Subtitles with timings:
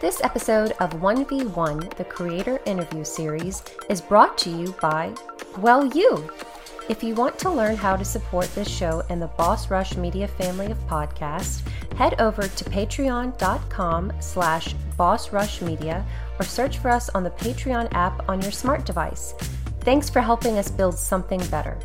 [0.00, 5.12] This episode of 1v1, the Creator Interview Series, is brought to you by,
[5.58, 6.26] well, you.
[6.88, 10.26] If you want to learn how to support this show and the Boss Rush Media
[10.26, 11.60] family of podcasts,
[11.96, 16.02] head over to patreon.com slash bossrushmedia
[16.38, 19.34] or search for us on the Patreon app on your smart device.
[19.80, 21.76] Thanks for helping us build something better.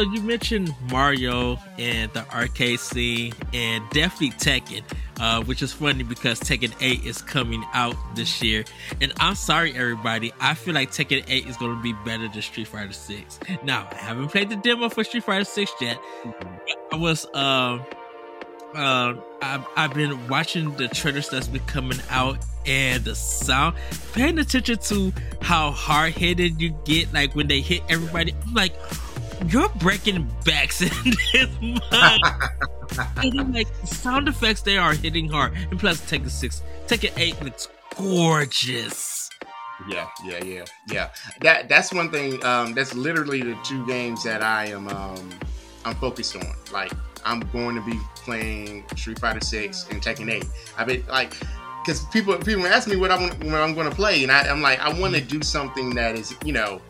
[0.00, 4.82] So you mentioned Mario and the arcade scene, and definitely Tekken,
[5.20, 8.64] uh, which is funny because Tekken 8 is coming out this year.
[9.02, 12.40] And I'm sorry, everybody, I feel like Tekken 8 is going to be better than
[12.40, 13.40] Street Fighter 6.
[13.62, 16.00] Now, I haven't played the demo for Street Fighter 6 yet.
[16.90, 17.84] I was um.
[18.74, 23.74] Uh, I've, I've been watching the trailers that's been coming out and the sound,
[24.12, 28.32] paying attention to how hard headed you get, like when they hit everybody.
[28.46, 28.74] I'm like,
[29.46, 30.90] you're breaking backs in
[31.32, 32.22] this mind.
[33.36, 35.52] and like sound effects, they are hitting hard.
[35.70, 39.30] And plus, Tekken Six, Tekken Eight and it's gorgeous.
[39.88, 41.10] Yeah, yeah, yeah, yeah.
[41.40, 42.44] That that's one thing.
[42.44, 45.30] Um, that's literally the two games that I am um,
[45.84, 46.46] I'm focused on.
[46.72, 46.92] Like
[47.24, 50.46] I'm going to be playing Street Fighter Six and Tekken Eight.
[50.76, 51.34] I've been like.
[51.82, 54.60] Because people people ask me what I'm what I'm going to play, and I, I'm
[54.60, 56.82] like, I want to do something that is, you know,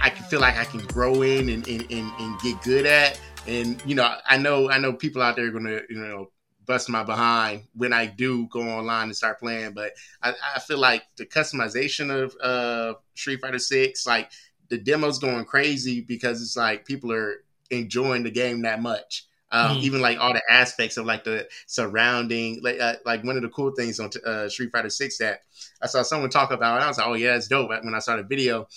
[0.00, 3.20] I can feel like I can grow in and, and, and, and get good at.
[3.46, 6.30] And you know, I know I know people out there are gonna you know
[6.68, 9.72] bust my behind when I do go online and start playing.
[9.72, 14.30] But I, I feel like the customization of uh, Street Fighter Six, like
[14.68, 19.24] the demo's going crazy because it's like people are enjoying the game that much.
[19.50, 19.80] Um, mm.
[19.80, 23.48] Even like all the aspects of like the surrounding, like uh, like one of the
[23.48, 25.40] cool things on uh, Street Fighter Six that
[25.82, 27.70] I saw someone talk about, and I was like, oh yeah, it's dope.
[27.70, 28.68] When I saw the video,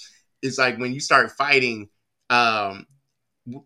[0.42, 1.90] it's like when you start fighting,
[2.30, 2.86] um,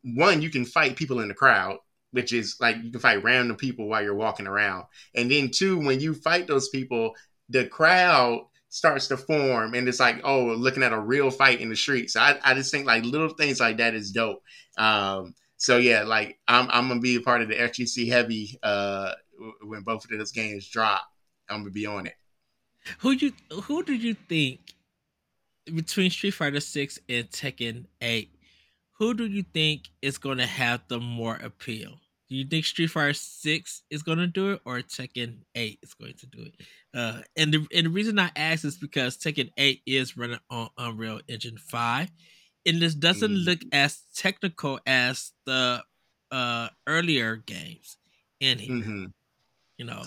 [0.03, 1.77] one you can fight people in the crowd,
[2.11, 5.79] which is like you can fight random people while you're walking around, and then two,
[5.79, 7.13] when you fight those people,
[7.49, 11.69] the crowd starts to form and it's like oh looking at a real fight in
[11.69, 14.43] the street so i, I just think like little things like that is dope.
[14.77, 19.13] Um so yeah like i'm, I'm gonna be a part of the fgc heavy uh
[19.61, 21.03] when both of those games drop
[21.49, 22.15] i'm gonna be on it.
[22.99, 24.59] Who you who did you think
[25.73, 28.31] between Street Fighter Six and Tekken Eight,
[28.97, 31.99] who do you think is going to have the more appeal?
[32.29, 35.93] Do you think Street Fighter Six is going to do it, or Tekken Eight is
[35.93, 36.53] going to do it?
[36.93, 40.69] Uh, and the and the reason I ask is because Tekken Eight is running on
[40.77, 42.09] Unreal Engine Five,
[42.65, 43.45] and this doesn't mm.
[43.45, 45.83] look as technical as the
[46.31, 47.97] uh, earlier games
[48.39, 48.75] in here.
[48.75, 49.05] Mm-hmm.
[49.77, 50.03] You know,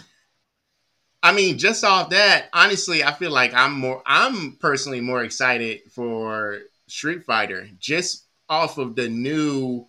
[1.22, 4.02] I mean, just off that, honestly, I feel like I'm more.
[4.06, 9.86] I'm personally more excited for Street Fighter just off of the new,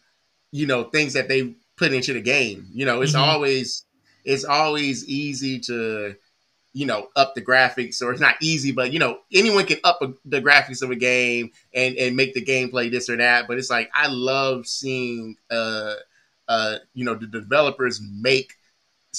[0.51, 2.67] you know, things that they put into the game.
[2.73, 3.29] You know, it's mm-hmm.
[3.29, 3.85] always
[4.25, 6.15] it's always easy to,
[6.73, 10.01] you know, up the graphics, or it's not easy, but you know, anyone can up
[10.01, 13.47] a, the graphics of a game and and make the gameplay this or that.
[13.47, 15.93] But it's like I love seeing, uh,
[16.47, 18.55] uh, you know, the developers make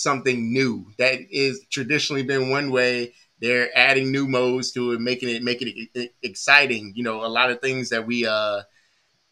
[0.03, 0.87] something new.
[0.99, 5.89] That is traditionally been one way they're adding new modes to it making it making
[5.95, 6.93] it exciting.
[6.97, 8.63] You know a lot of things that we uh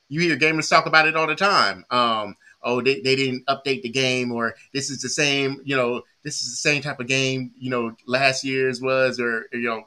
[0.08, 1.84] you hear gamers talk about it all the time.
[1.90, 6.02] Um oh they, they didn't update the game or this is the same you know
[6.24, 9.86] this is the same type of game you know last year's was or you know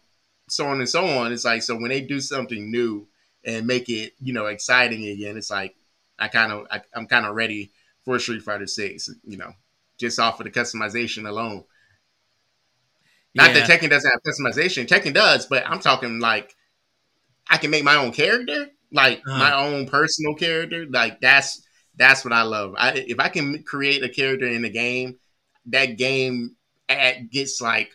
[0.50, 1.32] so on and so on.
[1.32, 3.08] It's like so when they do something new
[3.46, 5.76] and make it you know exciting again it's like
[6.20, 7.72] i kind of i'm kind of ready
[8.06, 9.52] for street fighter 6 you know
[10.02, 11.64] just off of the customization alone.
[13.34, 13.66] Not yeah.
[13.66, 14.88] that Tekken doesn't have customization.
[14.88, 16.54] Tekken does, but I'm talking like
[17.50, 19.38] I can make my own character, like uh-huh.
[19.38, 20.86] my own personal character.
[20.90, 22.76] Like that's that's what I love.
[22.78, 25.18] I, if I can create a character in the game,
[25.68, 26.56] that game
[26.90, 27.92] at, gets like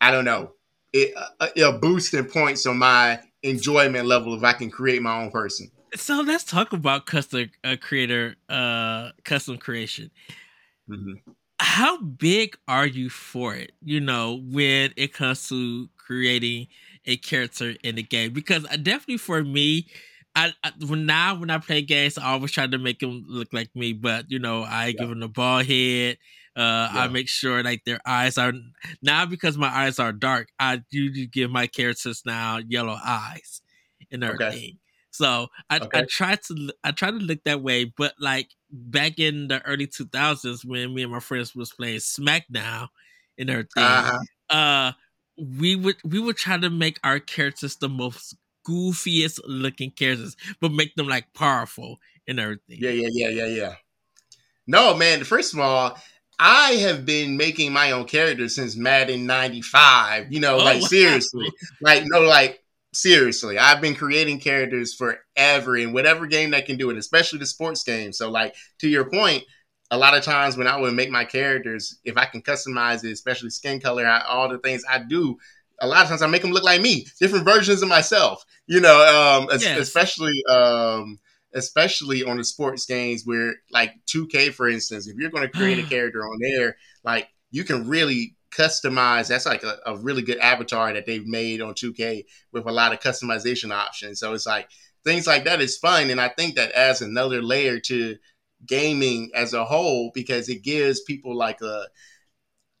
[0.00, 0.52] I don't know,
[0.92, 5.22] it a, a boost in points on my enjoyment level if I can create my
[5.22, 5.70] own person.
[5.94, 10.10] So let's talk about custom uh, creator, uh, custom creation.
[10.88, 11.30] Mm-hmm.
[11.60, 13.72] How big are you for it?
[13.82, 16.68] You know, when it comes to creating
[17.04, 19.88] a character in the game, because definitely for me,
[20.36, 23.52] I, I when now when I play games, I always try to make them look
[23.52, 23.92] like me.
[23.92, 24.92] But you know, I yeah.
[24.92, 26.18] give them a ball head.
[26.56, 27.02] Uh, yeah.
[27.02, 28.52] I make sure like their eyes are
[29.02, 30.48] now because my eyes are dark.
[30.60, 33.62] I usually give my characters now yellow eyes
[34.10, 34.58] and everything.
[34.58, 34.78] Okay.
[35.18, 35.98] So I, okay.
[35.98, 39.88] I try to I try to look that way, but like back in the early
[39.88, 42.86] 2000s when me and my friends was playing SmackDown
[43.36, 44.18] and everything, uh-huh.
[44.48, 44.92] uh,
[45.36, 50.70] we would we would try to make our characters the most goofiest looking characters, but
[50.70, 51.98] make them like powerful
[52.28, 52.78] and everything.
[52.78, 53.74] Yeah, yeah, yeah, yeah, yeah.
[54.68, 55.24] No, man.
[55.24, 55.98] First of all,
[56.38, 60.32] I have been making my own characters since Madden '95.
[60.32, 60.86] You know, oh, like wow.
[60.86, 61.50] seriously,
[61.80, 62.62] like no, like
[62.92, 67.46] seriously, I've been creating characters forever in whatever game that can do it, especially the
[67.46, 68.12] sports game.
[68.12, 69.44] So, like to your point,
[69.90, 73.12] a lot of times when I would make my characters, if I can customize it,
[73.12, 75.38] especially skin color, I, all the things I do,
[75.80, 78.44] a lot of times I make them look like me, different versions of myself.
[78.66, 79.78] You know, um, yes.
[79.78, 81.18] especially um,
[81.54, 85.78] especially on the sports games where, like 2K, for instance, if you're going to create
[85.78, 89.28] a character on there, like you can really customize.
[89.28, 92.92] That's like a, a really good avatar that they've made on 2K with a lot
[92.92, 94.20] of customization options.
[94.20, 94.68] So it's like
[95.04, 98.16] things like that is fun, and I think that adds another layer to
[98.66, 101.86] gaming as a whole because it gives people like a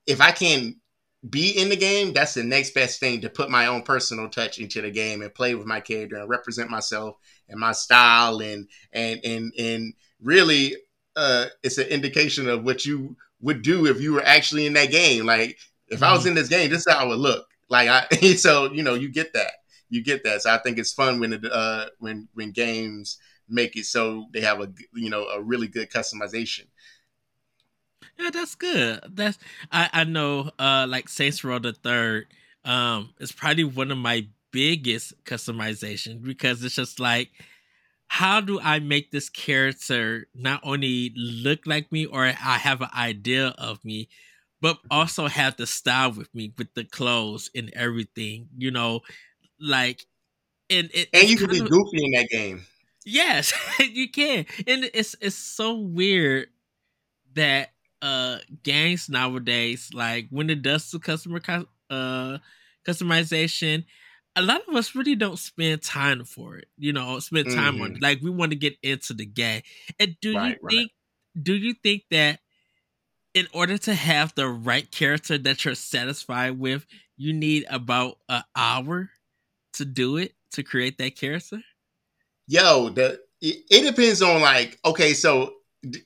[0.06, 0.76] if I can
[1.28, 4.58] be in the game, that's the next best thing to put my own personal touch
[4.58, 7.16] into the game and play with my character and represent myself
[7.48, 10.76] and my style and and and and really
[11.16, 14.90] uh it's an indication of what you would do if you were actually in that
[14.90, 15.26] game.
[15.26, 15.58] Like
[15.88, 16.02] if.
[16.02, 16.28] I was mm-hmm.
[16.28, 17.46] in this game, this is how it would look.
[17.68, 19.52] Like I so you know, you get that.
[19.90, 20.42] You get that.
[20.42, 23.18] So I think it's fun when it uh when when games
[23.48, 26.66] make it so they have a you know a really good customization.
[28.18, 29.00] Yeah, that's good.
[29.08, 29.38] That's
[29.70, 32.26] I I know uh like Saints Row the Third
[32.64, 37.30] um is probably one of my biggest customization because it's just like
[38.08, 42.90] how do I make this character not only look like me or I have an
[42.96, 44.08] idea of me,
[44.60, 49.02] but also have the style with me with the clothes and everything, you know,
[49.60, 50.06] like
[50.70, 52.66] and it, and you can be of, goofy in that game.
[53.04, 56.48] Yes, you can, and it's it's so weird
[57.34, 57.70] that
[58.02, 61.40] uh games nowadays, like when it does to customer
[61.90, 62.38] uh
[62.86, 63.86] customization,
[64.38, 66.68] a lot of us really don't spend time for it.
[66.78, 67.82] You know, spend time mm-hmm.
[67.82, 68.02] on it.
[68.02, 69.62] Like we want to get into the game.
[69.98, 70.92] And do right, you think
[71.34, 71.44] right.
[71.44, 72.40] do you think that
[73.34, 76.86] in order to have the right character that you're satisfied with,
[77.16, 79.10] you need about an hour
[79.74, 81.60] to do it to create that character?
[82.46, 85.54] Yo, the it, it depends on like okay, so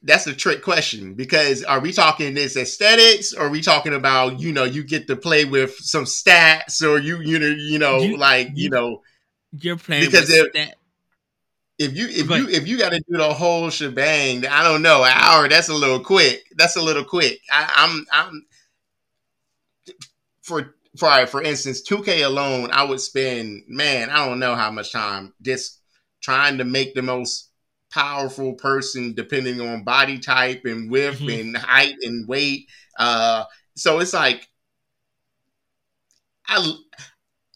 [0.02, 4.38] that's a trick question because are we talking this aesthetics or are we talking about
[4.38, 7.98] you know you get to play with some stats or you you know you know
[8.00, 9.00] you, like you, you, know
[9.58, 10.76] you're playing because if, stat-
[11.78, 14.82] if you if but, you if you got to do the whole shebang I don't
[14.82, 17.40] know an hour that's a little quick that's a little quick.
[17.50, 18.46] I, I'm I'm
[20.42, 24.92] for for for instance 2K alone I would spend man I don't know how much
[24.92, 25.80] time just
[26.20, 27.48] trying to make the most
[27.92, 31.40] powerful person depending on body type and width mm-hmm.
[31.40, 32.66] and height and weight.
[32.98, 33.44] Uh,
[33.76, 34.48] so it's like,
[36.48, 36.74] I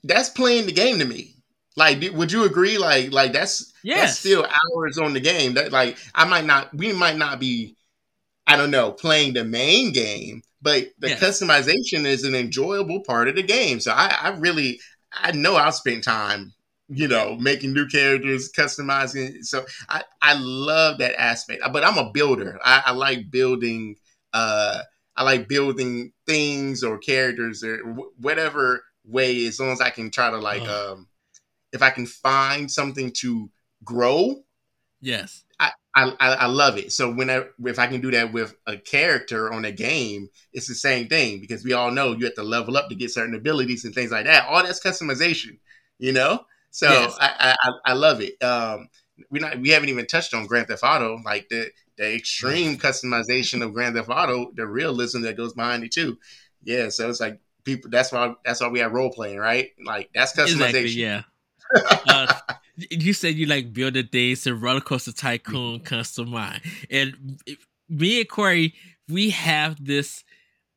[0.05, 1.35] that's playing the game to me.
[1.77, 2.79] Like, would you agree?
[2.79, 4.01] Like, like that's yes.
[4.01, 5.55] that's still hours on the game.
[5.55, 7.77] That like I might not, we might not be,
[8.47, 11.21] I don't know, playing the main game, but the yes.
[11.21, 13.81] customization is an enjoyable part of the game.
[13.81, 14.81] So I, I really,
[15.13, 16.53] I know I'll spend time
[16.89, 19.45] you know, making new characters, customizing.
[19.45, 21.63] So I, I love that aspect.
[21.73, 22.59] But I'm a builder.
[22.65, 23.97] I, I like building.
[24.33, 24.83] Uh,
[25.17, 27.79] I like building things or characters or
[28.21, 30.93] whatever way, as long as I can try to like, oh.
[30.93, 31.09] um,
[31.73, 33.51] if I can find something to
[33.83, 34.43] grow.
[35.01, 35.45] Yes.
[35.59, 36.93] I, I, I love it.
[36.93, 40.69] So when I, if I can do that with a character on a game, it's
[40.69, 43.35] the same thing because we all know you have to level up to get certain
[43.35, 44.47] abilities and things like that.
[44.47, 45.59] All that's customization,
[45.99, 46.45] you know.
[46.77, 47.17] So yes.
[47.19, 48.43] I, I, I love it.
[48.45, 48.91] Um,
[49.31, 53.65] we not we haven't even touched on Grand Theft Auto, like the the extreme customization
[53.65, 56.19] of Grand Theft Auto, the realism that goes behind it too.
[56.63, 57.91] Yeah, so it's like people.
[57.91, 59.71] That's why that's why we have role playing, right?
[59.83, 60.83] Like that's customization.
[60.83, 61.23] Exactly, yeah.
[62.09, 62.35] uh,
[62.77, 67.41] you said you like build a days and roller coaster tycoon custom mine, and
[67.89, 68.75] me and Corey,
[69.09, 70.25] we have this,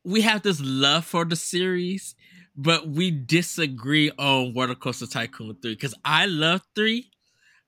[0.06, 2.15] we have this love for the series,
[2.59, 7.09] but we disagree on Roller Coaster Tycoon 3 because I love 3,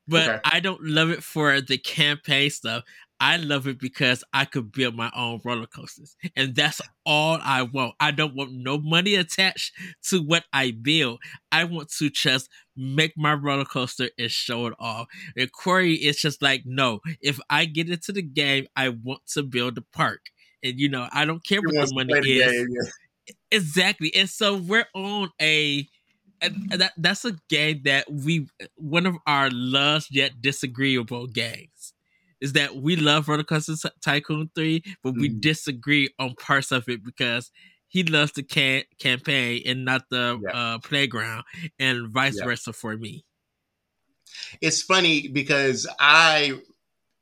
[0.06, 0.40] but okay.
[0.44, 2.84] I don't love it for the campaign stuff.
[3.22, 6.18] I love it because I could build my own roller coasters.
[6.36, 7.94] And that's all I want.
[8.00, 9.74] I don't want no money attached
[10.10, 11.20] to what I build.
[11.52, 15.08] I want to just make my roller coaster and show it off.
[15.38, 19.44] And Corey is just like, no, if I get into the game, I want to
[19.44, 20.32] build a park.
[20.64, 22.52] And you know, I don't care what the money is.
[22.52, 22.90] Game, yeah.
[23.52, 24.14] Exactly.
[24.16, 25.88] And so we're on a
[26.70, 31.94] that that's a game that we one of our loves yet disagreeable games
[32.42, 35.40] is that we love Roller Coaster Tycoon 3, but we mm.
[35.40, 37.52] disagree on parts of it because
[37.88, 40.50] he loves the can- campaign and not the yeah.
[40.50, 41.44] uh, playground,
[41.80, 42.46] and vice yeah.
[42.46, 43.24] versa for me.
[44.60, 46.60] It's funny because I,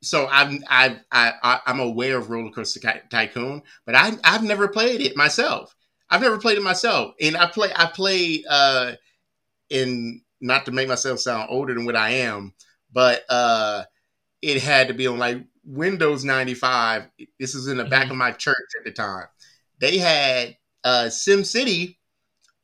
[0.01, 5.01] so I'm I I I'm aware of Roller Coaster Tycoon, but I I've never played
[5.01, 5.75] it myself.
[6.09, 8.93] I've never played it myself, and I play I play uh
[9.69, 12.53] in not to make myself sound older than what I am,
[12.91, 13.83] but uh
[14.41, 17.09] it had to be on like Windows 95.
[17.39, 17.89] This is in the mm-hmm.
[17.89, 19.25] back of my church at the time.
[19.79, 21.99] They had uh Sim City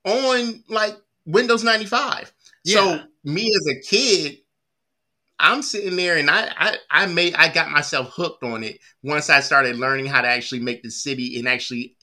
[0.03, 2.33] on like Windows 95.
[2.63, 2.75] Yeah.
[2.75, 4.37] So me as a kid,
[5.37, 9.29] I'm sitting there and I, I I made I got myself hooked on it once
[9.29, 11.95] I started learning how to actually make the city and actually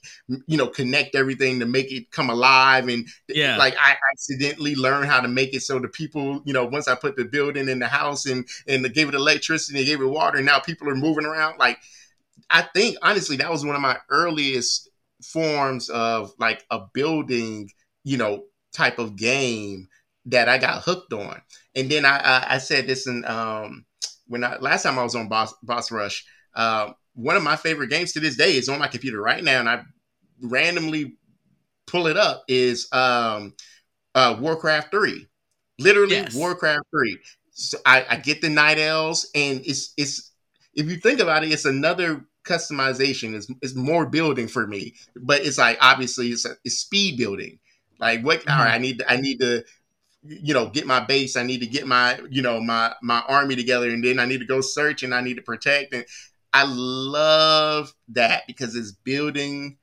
[0.45, 5.07] you know connect everything to make it come alive and yeah like I accidentally learned
[5.07, 7.79] how to make it so the people you know once I put the building in
[7.79, 10.95] the house and and gave it electricity and gave it water and now people are
[10.95, 11.79] moving around like
[12.51, 14.89] I think honestly that was one of my earliest
[15.23, 17.71] forms of like a building
[18.03, 19.87] you know type of game
[20.25, 21.41] that I got hooked on.
[21.75, 23.85] And then I I, I said this in um
[24.27, 26.25] when I last time I was on Boss Boss Rush.
[26.55, 29.59] Uh, one of my favorite games to this day is on my computer right now,
[29.59, 29.83] and I
[30.41, 31.17] randomly
[31.87, 32.43] pull it up.
[32.47, 33.53] Is um,
[34.15, 35.27] uh, Warcraft Three,
[35.79, 36.35] literally yes.
[36.35, 37.19] Warcraft Three.
[37.51, 40.31] So I, I get the night elves, and it's it's
[40.73, 43.35] if you think about it, it's another customization.
[43.35, 47.59] It's, it's more building for me, but it's like obviously it's, a, it's speed building.
[47.99, 48.39] Like what?
[48.39, 48.49] Mm-hmm.
[48.49, 49.63] All right, I need I need to
[50.25, 53.55] you know get my base i need to get my you know my my army
[53.55, 56.05] together and then i need to go search and i need to protect and
[56.53, 59.77] i love that because it's building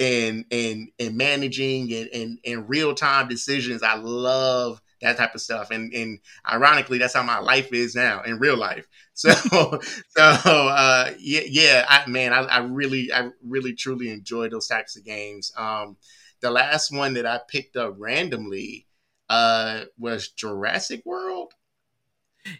[0.00, 3.82] and and and managing and and, and real time decisions.
[3.82, 6.18] I love that type of stuff and and
[6.50, 8.86] ironically that's how my life is now in real life.
[9.16, 14.66] So so uh yeah yeah I, man I, I really i really truly enjoy those
[14.66, 15.52] types of games.
[15.56, 15.96] Um
[16.40, 18.86] the last one that i picked up randomly
[19.34, 21.52] uh was Jurassic World.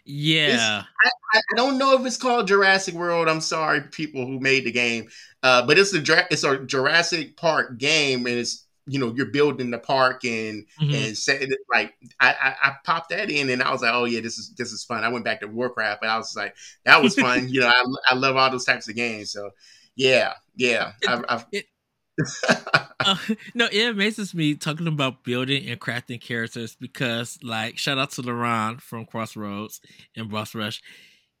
[0.03, 3.29] Yeah, I, I, don't know if it's called Jurassic World.
[3.29, 5.09] I'm sorry, people who made the game,
[5.43, 6.01] uh, but it's a
[6.31, 10.93] it's a Jurassic Park game, and it's you know you're building the park and mm-hmm.
[10.93, 14.37] and like I, I, I popped that in and I was like oh yeah this
[14.37, 15.03] is this is fun.
[15.03, 17.49] I went back to Warcraft, but I was like that was fun.
[17.49, 19.31] you know I, I love all those types of games.
[19.31, 19.51] So
[19.95, 21.65] yeah yeah I've, I've it,
[22.99, 23.15] uh,
[23.53, 28.21] no, it amazes me talking about building and crafting characters because, like, shout out to
[28.21, 29.81] Laron from Crossroads
[30.15, 30.81] and Boss Rush.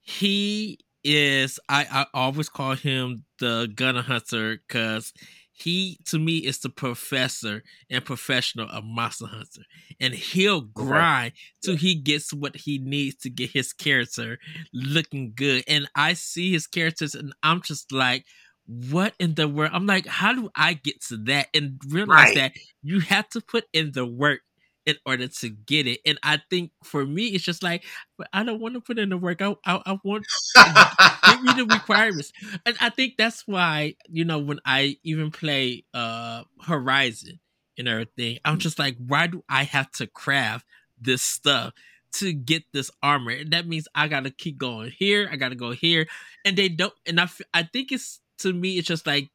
[0.01, 5.13] He is, I, I always call him the gunner hunter because
[5.57, 9.61] he, to me, is the professor and professional of Monster Hunter.
[10.01, 11.35] And he'll grind okay.
[11.63, 14.37] till he gets what he needs to get his character
[14.73, 15.63] looking good.
[15.65, 18.25] And I see his characters and I'm just like,
[18.67, 19.71] what in the world?
[19.73, 21.47] I'm like, how do I get to that?
[21.53, 22.35] And realize right.
[22.35, 24.41] that you have to put in the work
[24.85, 25.99] in order to get it.
[26.05, 27.83] And I think for me, it's just like,
[28.17, 29.41] but I don't want to put in the work.
[29.41, 32.31] I, I, I want give me the requirements.
[32.65, 37.39] And I think that's why, you know, when I even play uh Horizon
[37.77, 40.65] and everything, I'm just like, why do I have to craft
[40.99, 41.73] this stuff?
[42.13, 43.31] to get this armor.
[43.31, 45.27] And that means I gotta keep going here.
[45.29, 46.07] I gotta go here,
[46.45, 46.93] and they don't.
[47.05, 49.29] And I, I think it's to me, it's just like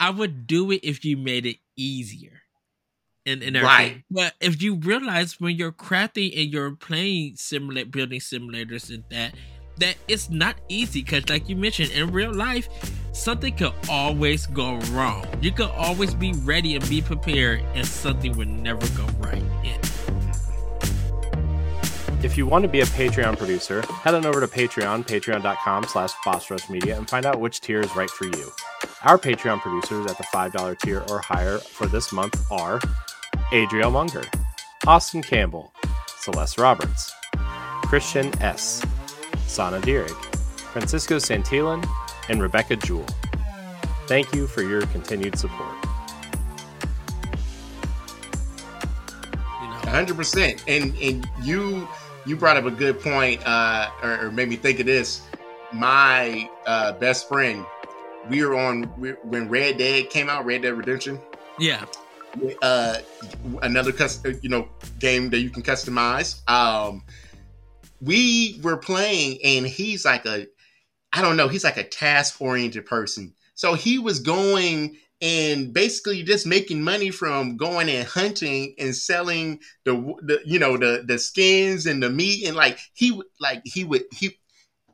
[0.00, 2.42] I would do it if you made it easier.
[3.26, 4.04] And, and Right.
[4.10, 9.34] But if you realize when you're crafting and you're playing simulate building simulators and that
[9.78, 12.68] that it's not easy because like you mentioned in real life
[13.12, 18.36] something could always go wrong you could always be ready and be prepared and something
[18.36, 19.42] would never go right
[22.24, 26.12] if you want to be a Patreon producer, head on over to Patreon, patreon.com slash
[26.68, 28.52] Media, and find out which tier is right for you.
[29.04, 32.80] Our Patreon producers at the $5 tier or higher for this month are
[33.52, 34.24] Adriel Munger,
[34.86, 35.72] Austin Campbell,
[36.18, 37.12] Celeste Roberts,
[37.82, 38.84] Christian S.,
[39.46, 40.16] Sana Dierig,
[40.72, 41.86] Francisco Santillan,
[42.28, 43.06] and Rebecca Jewell.
[44.06, 45.76] Thank you for your continued support.
[49.88, 50.62] 100%.
[50.66, 51.88] And, and you
[52.28, 55.22] you brought up a good point, uh, or, or made me think of this.
[55.72, 57.64] My uh, best friend,
[58.28, 58.84] we were on
[59.24, 61.20] when Red Dead came out, Red Dead Redemption.
[61.58, 61.86] Yeah.
[62.60, 62.98] Uh,
[63.62, 64.68] another custom, you know,
[64.98, 66.46] game that you can customize.
[66.48, 67.02] Um,
[68.02, 70.46] we were playing, and he's like a,
[71.12, 73.34] I don't know, he's like a task oriented person.
[73.54, 79.58] So he was going and basically just making money from going and hunting and selling
[79.84, 83.62] the, the you know the the skins and the meat and like he would like
[83.64, 84.38] he would he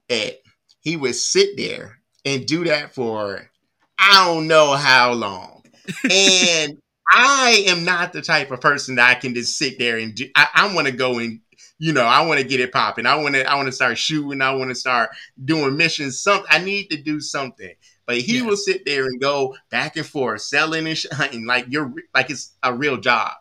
[0.08, 0.38] Ed,
[0.80, 3.50] he would sit there and do that for
[3.98, 5.62] I don't know how long.
[6.10, 6.78] and
[7.12, 10.26] I am not the type of person that I can just sit there and do,
[10.34, 11.40] I, I want to go and
[11.78, 13.06] you know I want to get it popping.
[13.06, 14.40] I want to I want to start shooting.
[14.40, 15.10] I want to start
[15.42, 16.20] doing missions.
[16.20, 17.74] something I need to do something.
[18.06, 21.92] But he will sit there and go back and forth, selling and hunting like you're
[22.14, 23.32] like it's a real job.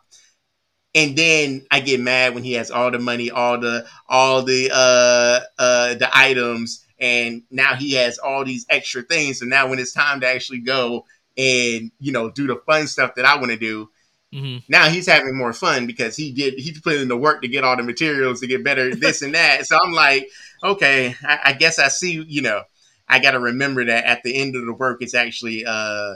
[0.95, 4.69] And then I get mad when he has all the money, all the all the
[4.71, 9.39] uh uh the items, and now he has all these extra things.
[9.39, 11.05] So now when it's time to actually go
[11.37, 13.89] and you know do the fun stuff that I want to do,
[14.33, 14.59] mm-hmm.
[14.69, 17.63] now he's having more fun because he did he put in the work to get
[17.63, 19.65] all the materials to get better this and that.
[19.65, 20.29] So I'm like,
[20.63, 22.23] okay, I, I guess I see.
[22.25, 22.61] You know,
[23.07, 26.13] I got to remember that at the end of the work, it's actually uh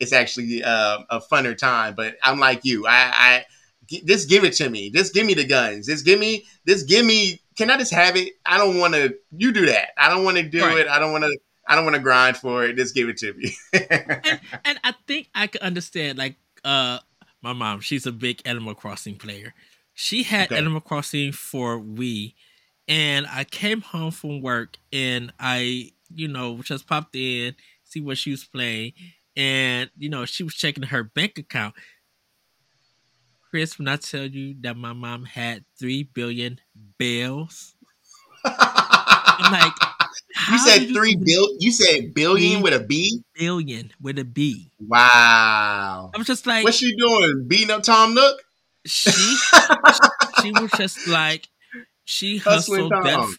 [0.00, 1.94] it's actually uh, a funner time.
[1.94, 3.44] But I'm like you, I, I
[3.88, 4.90] just give it to me.
[4.90, 5.86] Just give me the guns.
[5.86, 6.46] Just give me.
[6.66, 7.40] Just give me.
[7.56, 8.34] Can I just have it?
[8.46, 9.16] I don't want to.
[9.36, 9.90] You do that.
[9.96, 10.78] I don't want to do right.
[10.78, 10.88] it.
[10.88, 11.38] I don't want to.
[11.66, 12.76] I don't want to grind for it.
[12.76, 13.54] Just give it to me.
[13.72, 16.18] and, and I think I could understand.
[16.18, 16.98] Like, uh,
[17.42, 19.54] my mom, she's a big Animal Crossing player.
[19.94, 20.56] She had okay.
[20.56, 22.34] Animal Crossing for Wii,
[22.86, 28.18] and I came home from work and I, you know, just popped in, see what
[28.18, 28.92] she was playing,
[29.36, 31.74] and you know, she was checking her bank account.
[33.50, 36.60] Chris, when I tell you that my mom had three billion
[36.98, 37.74] bills,
[38.44, 39.72] I'm like,
[40.50, 41.48] you said three bill.
[41.58, 43.22] You said billion with a B.
[43.34, 44.70] Billion with a B.
[44.80, 46.10] Wow.
[46.14, 47.46] I was just like, what's she doing?
[47.46, 48.40] Beating up Tom Nook?
[48.84, 49.10] She,
[50.42, 51.48] she was just like,
[52.04, 53.36] she hustled that.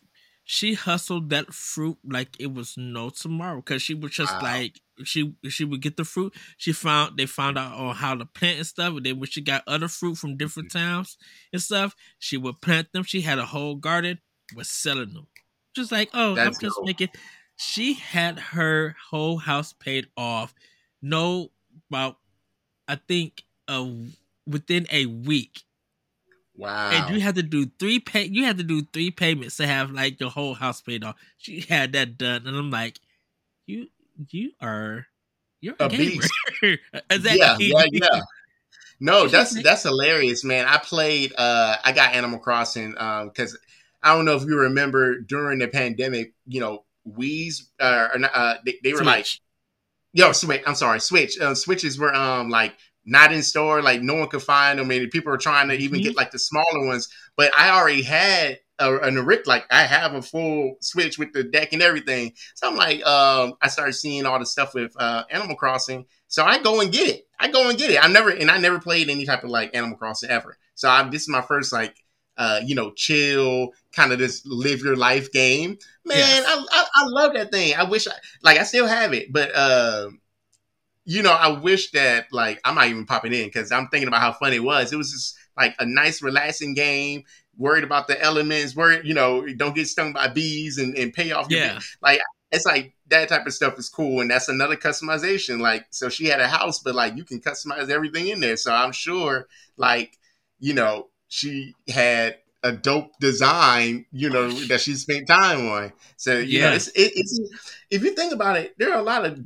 [0.51, 4.41] She hustled that fruit like it was no tomorrow because she was just wow.
[4.41, 6.33] like she she would get the fruit.
[6.57, 8.95] She found they found out on how to plant and stuff.
[8.95, 11.19] And then when she got other fruit from different towns
[11.53, 13.03] and stuff, she would plant them.
[13.03, 14.21] She had a whole garden,
[14.55, 15.27] was selling them.
[15.75, 16.85] Just like, oh, That's I'm just cool.
[16.85, 17.09] making.
[17.57, 20.55] She had her whole house paid off.
[20.99, 21.51] No,
[21.91, 22.17] about
[22.87, 23.85] I think uh
[24.47, 25.61] within a week.
[26.59, 26.89] Wow!
[26.91, 28.25] And you had to do three pay.
[28.25, 31.15] You had to do three payments to have like your whole house paid off.
[31.37, 32.99] She had that done, and I'm like,
[33.65, 33.87] you
[34.29, 35.07] you are
[35.61, 36.29] you're a, a beast.
[37.09, 37.67] exactly.
[37.67, 38.21] Yeah, yeah, yeah.
[38.99, 40.65] No, that's that's hilarious, man.
[40.65, 43.57] I played uh I got Animal Crossing um cuz
[44.03, 48.79] I don't know if you remember during the pandemic, you know, Wii's uh, uh they,
[48.83, 49.05] they were Switch.
[49.05, 49.27] like
[50.11, 51.39] Yo, Switch, I'm sorry, Switch.
[51.39, 52.75] Uh, switches were um like
[53.09, 55.99] not in store, like no one could find them and people are trying to even
[55.99, 56.09] mm-hmm.
[56.09, 60.21] get like the smaller ones, but I already had a, an like I have a
[60.21, 62.33] full Switch with the deck and everything.
[62.55, 66.05] So I'm like, um, I started seeing all the stuff with uh, Animal Crossing.
[66.27, 67.27] So I go and get it.
[67.39, 68.03] I go and get it.
[68.03, 70.57] I never and I never played any type of like Animal Crossing ever.
[70.75, 71.95] So I, this is my first like
[72.37, 75.77] uh, you know, chill, kind of just live your life game.
[76.05, 76.45] Man, yes.
[76.47, 77.75] I, I, I love that thing.
[77.75, 80.09] I wish I like I still have it, but uh,
[81.09, 84.21] you know, I wish that like I'm not even popping in because I'm thinking about
[84.21, 84.93] how fun it was.
[84.93, 87.23] It was just like a nice, relaxing game
[87.57, 91.31] worried about the elements, worried, you know, don't get stung by bees and, and pay
[91.31, 91.47] off.
[91.49, 91.79] Yeah.
[91.99, 92.19] Like,
[92.51, 94.21] it's like that type of stuff is cool.
[94.21, 95.59] And that's another customization.
[95.59, 98.55] Like, so she had a house, but like you can customize everything in there.
[98.55, 100.15] So I'm sure, like,
[100.59, 105.91] you know, she had a dope design, you know, that she spent time on.
[106.17, 106.69] So, you yeah.
[106.69, 107.39] know, it's, it, it's,
[107.89, 109.39] if you think about it, there are a lot of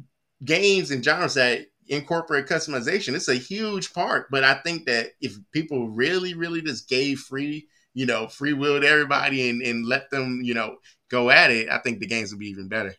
[0.44, 3.16] games and genres that incorporate customization.
[3.16, 7.68] It's a huge part, but I think that if people really, really just gave free
[7.94, 10.78] you know, free willed everybody and, and let them, you know,
[11.10, 12.96] go at it, I think the games would be even better.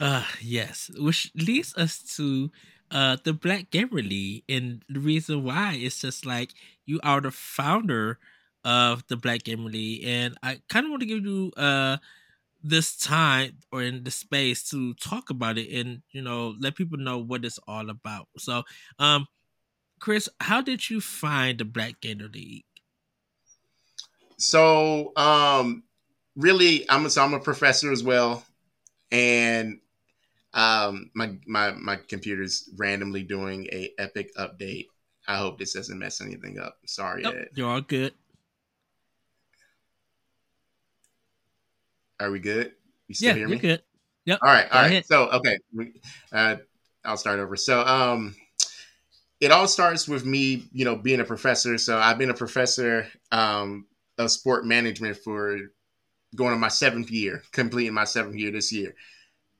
[0.00, 0.90] Uh yes.
[0.96, 2.50] Which leads us to
[2.90, 4.44] uh the Black Gamer League.
[4.48, 6.50] And the reason why is just like
[6.84, 8.18] you are the founder
[8.64, 10.04] of the Black Gamer League.
[10.04, 11.98] And I kinda want to give you uh
[12.64, 16.98] this time or in the space to talk about it and you know let people
[16.98, 18.28] know what it's all about.
[18.38, 18.64] So
[18.98, 19.26] um
[20.00, 22.66] Chris, how did you find the Black Gamer League?
[24.36, 25.84] So, um,
[26.36, 28.44] really, I'm a, so I'm a professor as well,
[29.10, 29.78] and
[30.52, 34.88] um, my my my computer's randomly doing a epic update.
[35.26, 36.76] I hope this doesn't mess anything up.
[36.86, 38.12] Sorry, nope, You're all good.
[42.24, 42.72] Are we good?
[43.08, 43.56] You still yeah, hear me?
[43.58, 43.82] good.
[44.24, 44.38] Yep.
[44.42, 44.66] All right.
[44.70, 44.90] All right.
[44.90, 45.06] Ahead.
[45.06, 45.58] So, okay.
[46.32, 46.56] Uh,
[47.04, 47.56] I'll start over.
[47.56, 48.34] So, um,
[49.40, 51.76] it all starts with me, you know, being a professor.
[51.76, 55.58] So I've been a professor um, of sport management for
[56.34, 58.94] going on my seventh year, completing my seventh year this year.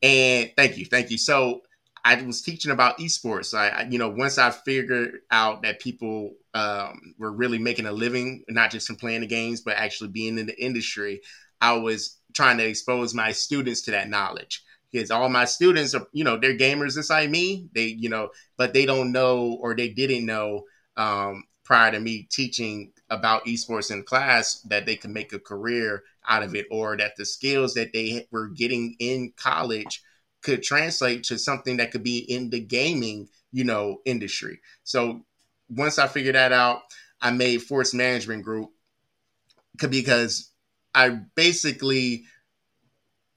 [0.03, 1.19] And thank you, thank you.
[1.19, 1.63] So
[2.05, 3.53] I was teaching about esports.
[3.57, 7.93] I, I, you know, once I figured out that people um, were really making a
[7.93, 11.21] living, not just from playing the games, but actually being in the industry,
[11.61, 14.63] I was trying to expose my students to that knowledge.
[14.93, 17.69] Because all my students are, you know, they're gamers like me.
[17.75, 20.65] They, you know, but they don't know or they didn't know
[20.97, 26.05] um, prior to me teaching about esports in class that they can make a career
[26.29, 30.03] out of it, or that the skills that they were getting in college
[30.43, 34.61] could translate to something that could be in the gaming, you know, industry.
[34.85, 35.25] So
[35.69, 36.83] once I figured that out,
[37.21, 38.71] I made Force Management Group
[39.89, 40.51] because
[40.95, 42.25] I basically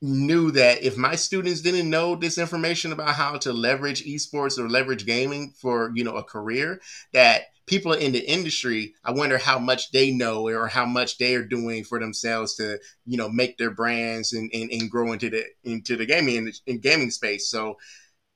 [0.01, 4.69] knew that if my students didn't know this information about how to leverage esports or
[4.69, 6.79] leverage gaming for, you know, a career,
[7.13, 11.33] that people in the industry, I wonder how much they know or how much they
[11.35, 15.29] are doing for themselves to, you know, make their brands and, and, and grow into
[15.29, 17.49] the into the gaming in gaming space.
[17.49, 17.77] So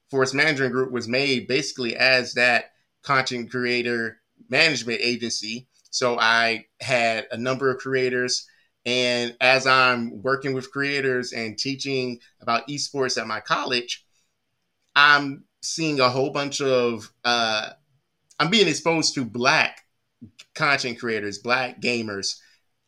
[0.10, 2.72] Force Management Group was made basically as that
[3.04, 4.18] content creator
[4.50, 5.68] management agency.
[5.92, 8.48] So I had a number of creators
[8.86, 14.06] and as I'm working with creators and teaching about esports at my college,
[14.96, 17.70] I'm seeing a whole bunch of uh,
[18.40, 19.82] I'm being exposed to black
[20.56, 22.40] content creators, black gamers.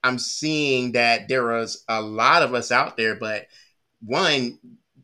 [0.04, 3.46] I'm seeing that there is a lot of us out there, but
[4.04, 4.60] one,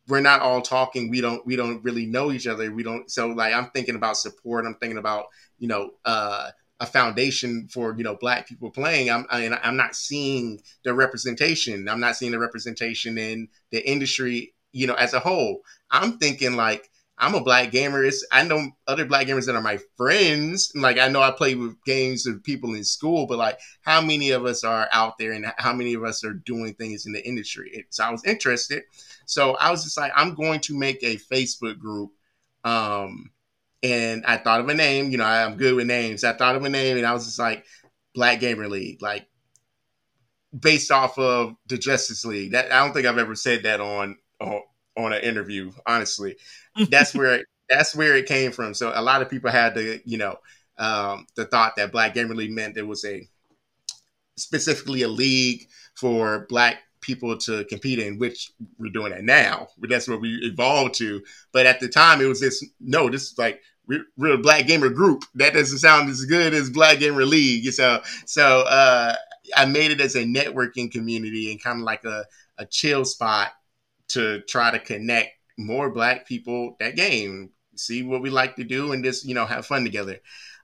[0.08, 1.10] we're not all talking.
[1.10, 2.72] We don't we don't really know each other.
[2.72, 4.66] We don't so like I'm thinking about support.
[4.66, 5.28] I'm thinking about,
[5.60, 6.50] you know, uh
[6.80, 11.90] a foundation for you know black people playing i'm I, am not seeing the representation
[11.90, 15.62] i'm not seeing the representation in the industry you know as a whole
[15.92, 16.90] i'm thinking like
[17.20, 18.04] I'm a black gamer.
[18.04, 20.72] It's, I know other black gamers that are my friends.
[20.74, 24.32] Like I know I play with games with people in school, but like how many
[24.32, 27.26] of us are out there and how many of us are doing things in the
[27.28, 27.86] industry?
[27.90, 28.84] So I was interested.
[29.26, 32.12] So I was just like, I'm going to make a Facebook group.
[32.64, 33.32] Um,
[33.84, 35.12] and I thought of a name.
[35.12, 36.24] You know, I'm good with names.
[36.24, 37.66] I thought of a name, and I was just like,
[38.14, 39.28] Black Gamer League, like
[40.58, 42.52] based off of the Justice League.
[42.52, 44.62] That I don't think I've ever said that on on,
[44.98, 45.72] on an interview.
[45.86, 46.36] Honestly,
[46.90, 48.74] that's where that's where it came from.
[48.74, 50.38] So a lot of people had the you know
[50.78, 53.28] um, the thought that Black Gamer League meant there was a
[54.38, 59.68] specifically a league for black people to compete in, which we're doing it now.
[59.80, 61.22] That's what we evolved to.
[61.52, 63.62] But at the time, it was this no, this is like
[64.18, 65.24] real black gamer group.
[65.36, 67.72] That doesn't sound as good as Black Gamer League.
[67.74, 69.16] So so uh,
[69.56, 72.26] I made it as a networking community and kind of like a,
[72.58, 73.52] a chill spot
[74.10, 78.92] to try to connect more black people that game, see what we like to do,
[78.92, 80.18] and just you know have fun together.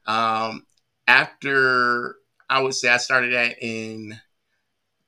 [0.06, 0.66] Um,
[1.08, 2.16] after
[2.50, 4.20] I would say I started that in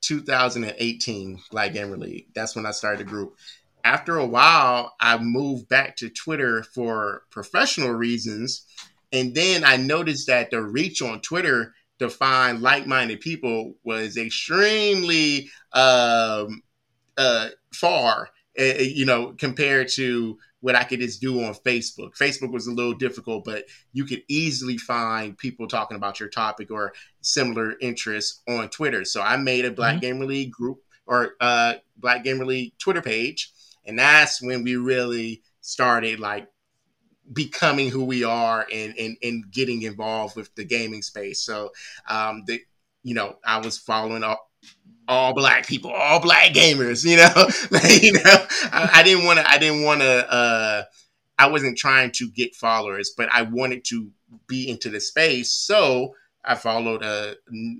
[0.07, 2.27] 2018, Black Gamer League.
[2.33, 3.35] That's when I started the group.
[3.83, 8.65] After a while, I moved back to Twitter for professional reasons,
[9.11, 15.49] and then I noticed that the reach on Twitter to find like-minded people was extremely
[15.73, 16.61] um,
[17.17, 22.17] uh, far uh, you know, compared to what I could just do on Facebook.
[22.17, 26.71] Facebook was a little difficult, but you could easily find people talking about your topic
[26.71, 29.05] or similar interests on Twitter.
[29.05, 30.01] So I made a Black mm-hmm.
[30.01, 33.51] Gamer League group or uh, Black Gamer League Twitter page,
[33.85, 36.47] and that's when we really started like
[37.33, 41.43] becoming who we are and and, and getting involved with the gaming space.
[41.43, 41.71] So
[42.09, 42.61] um, the
[43.03, 44.46] you know I was following up
[45.07, 49.49] all black people, all black gamers, you know, you know, I, I didn't want to,
[49.49, 50.83] I didn't want to, uh,
[51.39, 54.09] I wasn't trying to get followers, but I wanted to
[54.47, 55.51] be into the space.
[55.51, 57.35] So I followed a,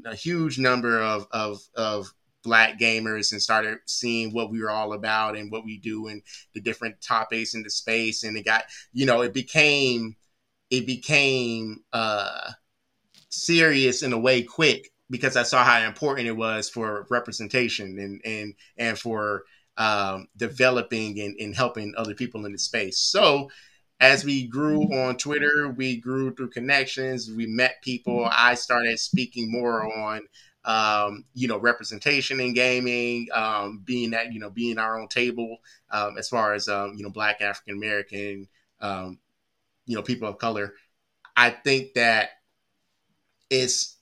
[0.06, 2.14] a huge number of, of, of
[2.44, 6.22] black gamers and started seeing what we were all about and what we do and
[6.54, 8.24] the different topics in the space.
[8.24, 8.64] And it got,
[8.94, 10.16] you know, it became,
[10.70, 12.52] it became, uh,
[13.30, 18.22] serious in a way quick because I saw how important it was for representation and
[18.26, 19.44] and and for
[19.78, 23.00] um, developing and, and helping other people in the space.
[23.00, 23.50] So
[24.00, 27.32] as we grew on Twitter, we grew through connections.
[27.32, 28.28] We met people.
[28.32, 30.22] I started speaking more on
[30.66, 35.58] um, you know representation in gaming, um, being that you know being our own table
[35.92, 38.48] um, as far as um, you know Black African American
[38.82, 39.20] um,
[39.86, 40.74] you know people of color.
[41.36, 42.30] I think that
[43.50, 43.97] it's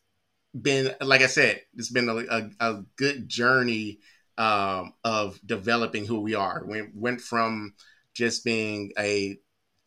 [0.61, 3.99] been like I said, it's been a, a, a good journey
[4.37, 6.63] um, of developing who we are.
[6.65, 7.73] We went from
[8.13, 9.37] just being a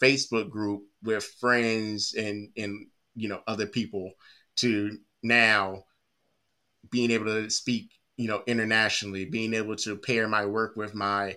[0.02, 4.12] Facebook group with friends and and you know other people
[4.56, 5.84] to now
[6.90, 11.36] being able to speak you know internationally, being able to pair my work with my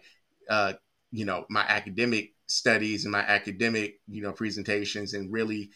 [0.50, 0.74] uh,
[1.12, 5.70] you know my academic studies and my academic you know presentations and really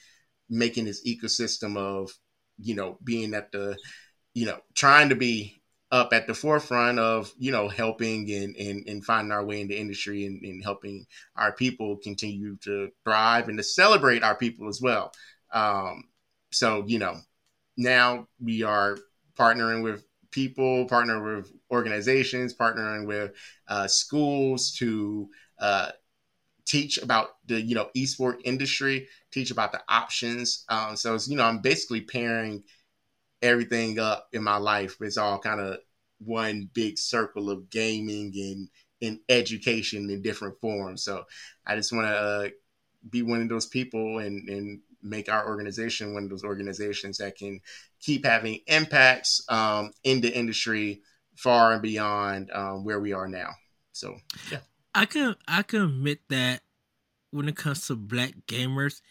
[0.50, 2.12] making this ecosystem of
[2.60, 3.78] you know being at the
[4.34, 8.88] you know trying to be up at the forefront of you know helping and and,
[8.88, 13.48] and finding our way in the industry and, and helping our people continue to thrive
[13.48, 15.12] and to celebrate our people as well.
[15.54, 16.04] Um,
[16.52, 17.18] so you know
[17.78, 18.98] now we are
[19.38, 23.32] partnering with people partnering with organizations partnering with
[23.70, 25.92] uh, schools to uh,
[26.66, 30.66] teach about the you know esport industry teach about the options.
[30.70, 32.64] Um, so it's you know i'm basically pairing
[33.42, 34.98] everything up in my life.
[35.02, 35.78] It's all kind of
[36.20, 38.70] one big circle of gaming and
[39.02, 41.04] and education in different forms.
[41.04, 41.24] So
[41.66, 42.50] i just want to uh,
[43.10, 47.38] be one of those people and and make our organization one of those organizations that
[47.38, 47.60] can
[48.00, 51.02] keep having impacts um, in the industry
[51.36, 53.50] far and beyond um, where we are now.
[53.92, 54.16] So
[54.52, 54.60] yeah
[54.96, 56.62] I can I can admit that
[57.32, 59.02] when it comes to black gamers,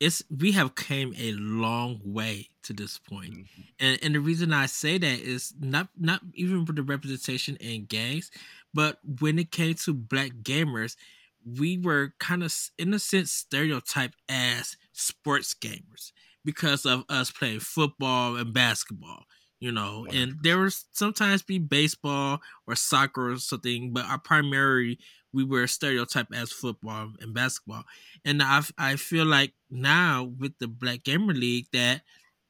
[0.00, 3.34] it's we have came a long way to this point.
[3.34, 3.62] Mm-hmm.
[3.78, 7.84] And and the reason I say that is not not even for the representation in
[7.84, 8.30] gangs,
[8.72, 10.96] but when it came to black gamers,
[11.44, 17.60] we were kind of in a sense stereotyped as sports gamers because of us playing
[17.60, 19.24] football and basketball
[19.60, 24.98] you know and there was sometimes be baseball or soccer or something but our primary
[25.34, 27.84] we were stereotyped as football and basketball.
[28.24, 32.02] And I I feel like now with the Black Gamer League that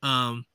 [0.03, 0.47] um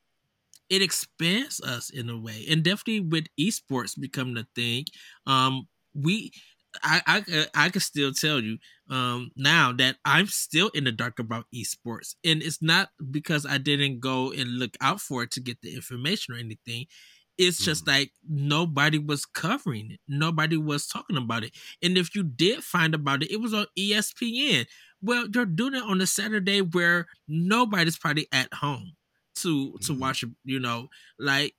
[0.68, 4.84] it expands us in a way, and definitely with esports becoming a thing,
[5.26, 6.32] um we
[6.84, 11.18] I I I can still tell you um now that I'm still in the dark
[11.18, 15.40] about esports, and it's not because I didn't go and look out for it to
[15.40, 16.86] get the information or anything
[17.40, 17.88] it's just mm.
[17.88, 20.00] like nobody was covering it.
[20.06, 21.52] Nobody was talking about it.
[21.82, 24.66] And if you did find about it, it was on ESPN.
[25.00, 28.92] Well, they're doing it on a Saturday where nobody's probably at home
[29.36, 30.00] to to mm-hmm.
[30.00, 30.22] watch.
[30.44, 31.54] You know, like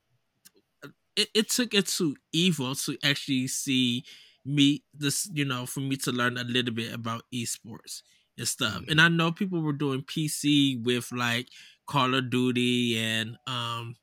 [1.15, 4.03] it, it took it to evil to actually see
[4.45, 5.27] me this.
[5.33, 8.03] You know, for me to learn a little bit about esports
[8.37, 8.81] and stuff.
[8.81, 8.91] Mm-hmm.
[8.91, 11.47] And I know people were doing PC with like
[11.87, 13.95] Call of Duty and um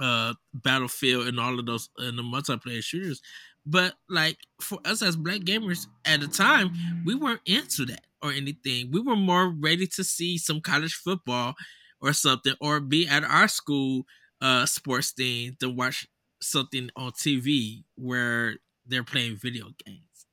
[0.00, 3.20] uh Battlefield and all of those and the multiplayer shooters.
[3.66, 6.70] But like for us as black gamers at the time,
[7.04, 8.90] we weren't into that or anything.
[8.90, 11.54] We were more ready to see some college football
[12.00, 14.04] or something, or be at our school
[14.40, 16.06] uh sports thing to watch
[16.40, 20.26] something on TV where they're playing video games.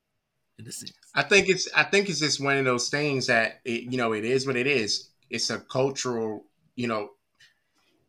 [0.59, 0.93] In a sense.
[1.15, 4.13] I think it's I think it's just one of those things that it, you know
[4.13, 5.09] it is what it is.
[5.29, 7.11] It's a cultural you know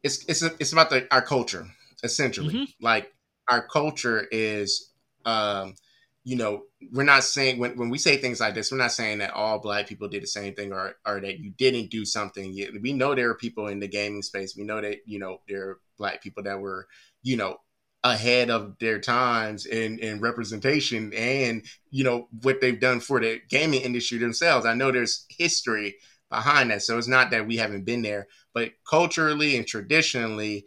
[0.02, 1.66] it's it's it's about the, our culture
[2.02, 2.54] essentially.
[2.54, 2.64] Mm-hmm.
[2.80, 3.12] Like
[3.48, 4.92] our culture is,
[5.24, 5.74] um,
[6.24, 9.18] you know, we're not saying when, when we say things like this, we're not saying
[9.18, 12.54] that all black people did the same thing or or that you didn't do something.
[12.82, 14.56] We know there are people in the gaming space.
[14.56, 16.86] We know that you know there are black people that were,
[17.22, 17.56] you know,
[18.04, 23.40] ahead of their times in, in representation and you know what they've done for the
[23.48, 24.66] gaming industry themselves.
[24.66, 25.96] I know there's history
[26.30, 26.82] behind that.
[26.82, 30.66] So it's not that we haven't been there, but culturally and traditionally,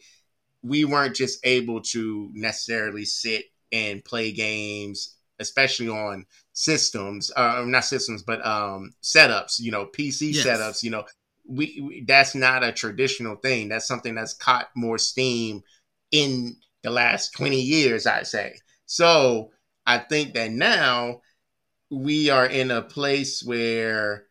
[0.64, 7.84] we weren't just able to necessarily sit and play games, especially on systems, uh, not
[7.84, 10.46] systems, but um, setups, you know, PC yes.
[10.46, 11.04] setups, you know,
[11.46, 13.68] we, we, that's not a traditional thing.
[13.68, 15.62] That's something that's caught more steam
[16.12, 18.56] in the last 20 years, I'd say.
[18.86, 19.52] So
[19.86, 21.20] I think that now
[21.90, 24.28] we are in a place where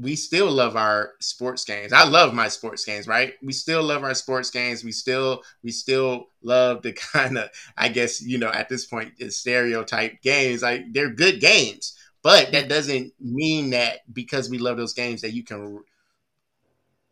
[0.00, 1.92] we still love our sports games.
[1.92, 3.34] I love my sports games, right?
[3.42, 4.82] We still love our sports games.
[4.82, 9.18] We still we still love the kind of I guess, you know, at this point
[9.18, 10.62] the stereotype games.
[10.62, 11.96] Like they're good games.
[12.22, 15.80] But that doesn't mean that because we love those games that you can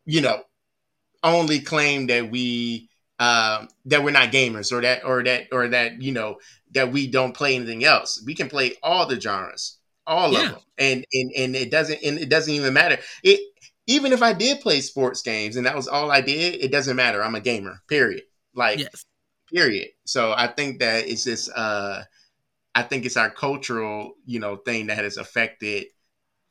[0.06, 0.42] you know,
[1.24, 6.02] only claim that we um, that we're not gamers or that or that or that
[6.02, 6.38] you know
[6.72, 8.22] that we don't play anything else.
[8.26, 9.77] We can play all the genres
[10.08, 10.38] all yeah.
[10.38, 12.98] of them, and and and it doesn't and it doesn't even matter.
[13.22, 13.40] It
[13.86, 16.96] even if I did play sports games and that was all I did, it doesn't
[16.96, 17.22] matter.
[17.22, 17.80] I'm a gamer.
[17.88, 18.22] Period.
[18.54, 19.04] Like, yes.
[19.50, 19.88] period.
[20.04, 22.02] So I think that it's just uh,
[22.74, 25.86] I think it's our cultural you know thing that has affected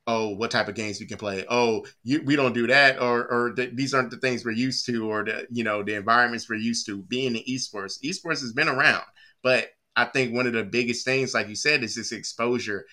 [0.07, 1.45] oh, what type of games we can play.
[1.49, 4.85] Oh, you, we don't do that, or or the, these aren't the things we're used
[4.85, 7.01] to, or the you know the environments we're used to.
[7.03, 9.03] Being in esports, esports has been around,
[9.43, 12.85] but I think one of the biggest things, like you said, is this exposure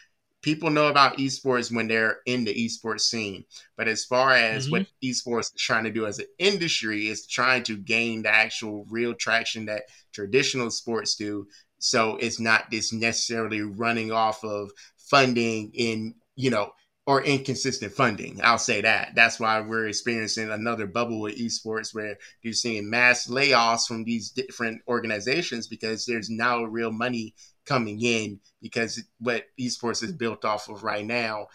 [0.44, 3.46] people know about esports when they're in the esports scene.
[3.78, 4.72] But as far as mm-hmm.
[4.72, 8.84] what esports is trying to do as an industry is trying to gain the actual
[8.90, 11.48] real traction that traditional sports do.
[11.78, 16.72] So it's not this necessarily running off of funding in you know
[17.06, 18.40] or inconsistent funding.
[18.42, 19.14] I'll say that.
[19.14, 24.30] That's why we're experiencing another bubble with esports where you're seeing mass layoffs from these
[24.30, 27.34] different organizations because there's now real money
[27.66, 31.46] coming in because what esports is built off of right now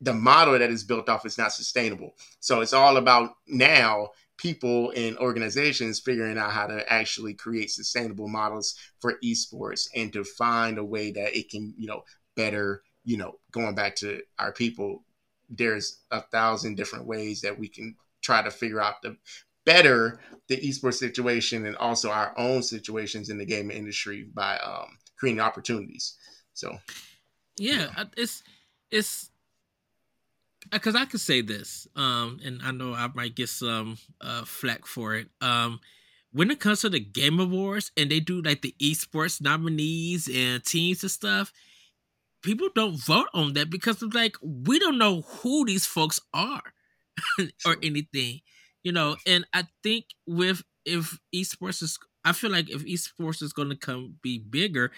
[0.00, 2.14] the model that is built off is not sustainable.
[2.40, 8.28] So it's all about now people and organizations figuring out how to actually create sustainable
[8.28, 12.02] models for esports and to find a way that it can, you know,
[12.34, 15.02] better, you know, going back to our people,
[15.48, 19.16] there's a thousand different ways that we can try to figure out the
[19.64, 24.98] better the esports situation and also our own situations in the gaming industry by um,
[25.18, 26.14] creating opportunities.
[26.52, 26.76] So,
[27.58, 28.42] yeah, it's
[28.90, 29.30] it's
[30.70, 34.86] because I could say this, um, and I know I might get some uh, flack
[34.86, 35.28] for it.
[35.40, 35.80] Um,
[36.32, 40.62] when it comes to the Game Awards and they do like the esports nominees and
[40.64, 41.52] teams and stuff,
[42.46, 46.62] people don't vote on that because it's like we don't know who these folks are
[47.66, 48.40] or anything,
[48.84, 49.16] you know.
[49.26, 53.76] And I think with if esports is, I feel like if esports is going to
[53.76, 54.92] come be bigger,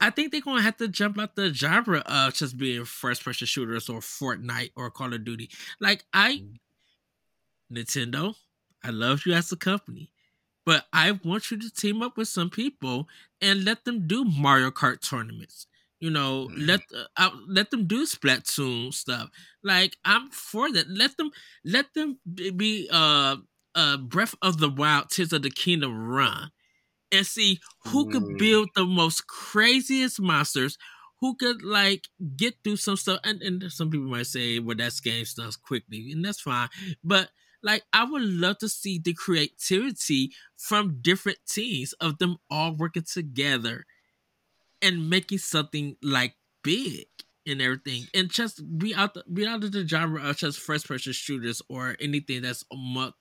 [0.00, 3.46] I think they're gonna have to jump out the genre of just being first person
[3.46, 5.50] shooters or Fortnite or Call of Duty.
[5.80, 7.76] Like I mm-hmm.
[7.76, 8.34] Nintendo,
[8.82, 10.10] I love you as a company,
[10.64, 13.06] but I want you to team up with some people
[13.42, 15.66] and let them do Mario Kart tournaments.
[16.00, 16.66] You know, mm-hmm.
[16.66, 16.80] let
[17.16, 19.28] uh, let them do Splatoon stuff.
[19.62, 20.88] Like I'm for that.
[20.88, 21.30] Let them
[21.64, 22.18] let them
[22.56, 23.36] be uh
[23.74, 26.50] uh Breath of the Wild, Tears of the Kingdom run
[27.12, 28.38] and see who could mm.
[28.38, 30.78] build the most craziest monsters
[31.20, 35.00] who could like get through some stuff and, and some people might say well that's
[35.00, 36.68] game stuff quickly and that's fine
[37.04, 37.30] but
[37.62, 43.04] like i would love to see the creativity from different teams of them all working
[43.04, 43.84] together
[44.82, 47.06] and making something like big
[47.46, 50.86] and everything and just be out the, be out of the genre of just first
[50.86, 52.64] person shooters or anything that's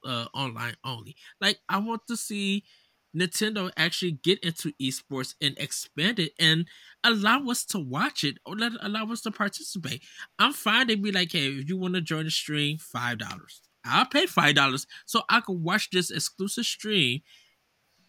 [0.05, 2.63] uh, online only like i want to see
[3.15, 6.67] Nintendo actually get into esports and expand it and
[7.03, 10.03] allow us to watch it or let allow us to participate.
[10.37, 13.61] I'm fine to be like, hey, if you want to join the stream, five dollars.
[13.83, 17.21] I'll pay five dollars so I can watch this exclusive stream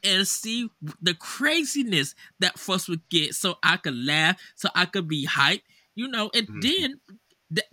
[0.04, 0.70] and see
[1.02, 5.62] the craziness that folks would get so I could laugh, so I could be hyped,
[5.94, 6.60] you know, and mm-hmm.
[6.60, 7.00] then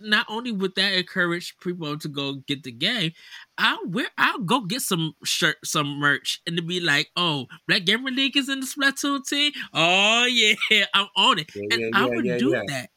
[0.00, 3.12] not only would that encourage people to go get the game,
[3.56, 7.84] I'll wear, I'll go get some shirt, some merch, and to be like, "Oh, Black
[7.84, 9.52] Gamer League is in the Splatoon team.
[9.72, 12.90] Oh yeah, I'm on it." Yeah, and yeah, I would yeah, do that.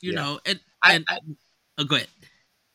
[0.00, 1.18] You know, and and I, I,
[1.78, 2.08] oh, go ahead.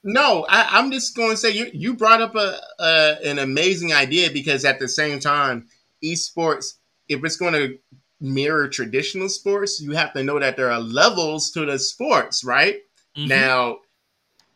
[0.04, 3.94] No, I, am just going to say you you brought up a, a an amazing
[3.94, 5.68] idea because at the same time,
[6.04, 6.76] esports,
[7.10, 7.78] if it's going to
[8.22, 12.78] mirror traditional sports, you have to know that there are levels to the sports, right?
[13.18, 13.28] Mm-hmm.
[13.28, 13.80] Now,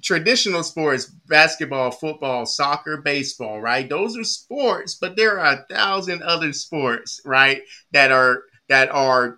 [0.01, 3.89] traditional sports, basketball, football, soccer, baseball, right?
[3.89, 7.63] Those are sports, but there are a thousand other sports, right?
[7.91, 9.37] That are that are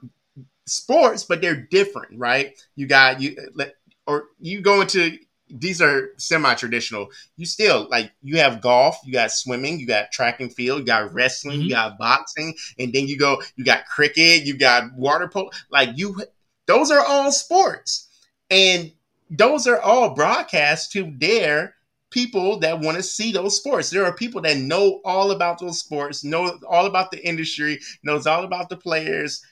[0.67, 2.53] sports, but they're different, right?
[2.75, 3.37] You got you
[4.07, 5.17] or you go into
[5.57, 7.09] these are semi-traditional.
[7.37, 10.85] You still like you have golf, you got swimming, you got track and field, you
[10.85, 11.69] got wrestling, mm-hmm.
[11.69, 15.49] you got boxing, and then you go, you got cricket, you got water polo.
[15.69, 16.21] Like you,
[16.67, 18.07] those are all sports,
[18.49, 18.91] and
[19.29, 21.75] those are all broadcast to their
[22.11, 23.89] people that want to see those sports.
[23.89, 28.27] There are people that know all about those sports, know all about the industry, knows
[28.27, 29.43] all about the players.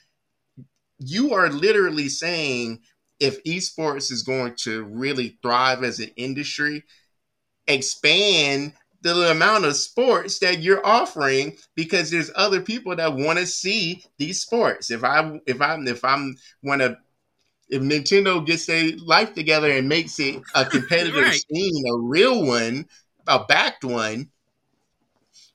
[0.98, 2.80] You are literally saying
[3.24, 6.84] if esports is going to really thrive as an industry,
[7.66, 13.46] expand the amount of sports that you're offering because there's other people that want to
[13.46, 14.90] see these sports.
[14.90, 16.98] If I if I'm if I'm want to
[17.68, 21.44] if Nintendo gets their life together and makes it a competitive right.
[21.52, 22.86] scene, a real one,
[23.26, 24.30] a backed one,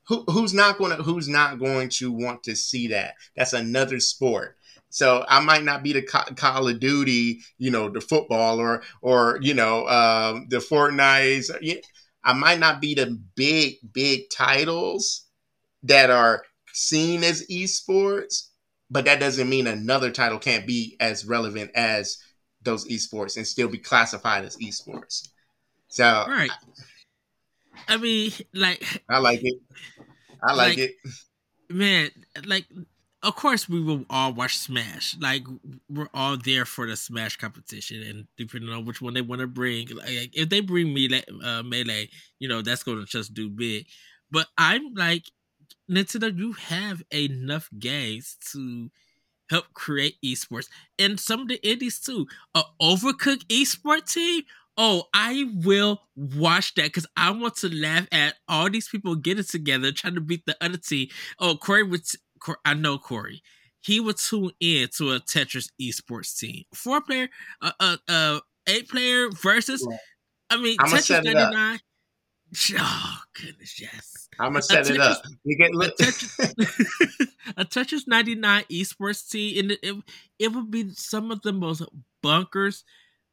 [0.07, 3.15] who, who's not going to who's not going to want to see that?
[3.35, 4.57] That's another sport.
[4.89, 9.39] So I might not be the Call of Duty, you know, the football or or
[9.41, 11.49] you know um, the Fortnite.
[12.23, 15.25] I might not be the big big titles
[15.83, 18.47] that are seen as esports,
[18.89, 22.17] but that doesn't mean another title can't be as relevant as
[22.61, 25.29] those esports and still be classified as esports.
[25.87, 26.51] So, right.
[27.87, 29.59] I mean, like, I like it.
[30.43, 30.95] I like, like it.
[31.69, 32.11] Man,
[32.45, 32.65] like,
[33.21, 35.15] of course we will all watch Smash.
[35.19, 35.43] Like,
[35.89, 39.47] we're all there for the Smash competition, and depending on which one they want to
[39.47, 41.09] bring, like, if they bring me
[41.43, 42.09] uh, melee,
[42.39, 43.87] you know, that's going to just do big.
[44.31, 45.25] But I'm like,
[45.89, 48.89] Nintendo, you have enough games to
[49.49, 52.27] help create esports and some of the indies too.
[52.55, 54.43] A overcooked esports team.
[54.77, 59.43] Oh, I will watch that because I want to laugh at all these people getting
[59.43, 61.09] together trying to beat the other team.
[61.39, 62.03] Oh, Corey would.
[62.65, 63.41] I know Corey.
[63.81, 67.29] He would tune in to a Tetris esports team, four player,
[67.61, 69.87] uh, uh, uh eight player versus.
[70.49, 71.79] I mean, I'm Tetris ninety nine.
[72.77, 74.27] Oh goodness, yes.
[74.39, 75.21] I'm gonna set it up.
[75.43, 77.27] You get a, Tetris,
[77.57, 79.95] a Tetris 99 esports team, and it, it,
[80.39, 81.83] it would be some of the most
[82.23, 82.83] bunkers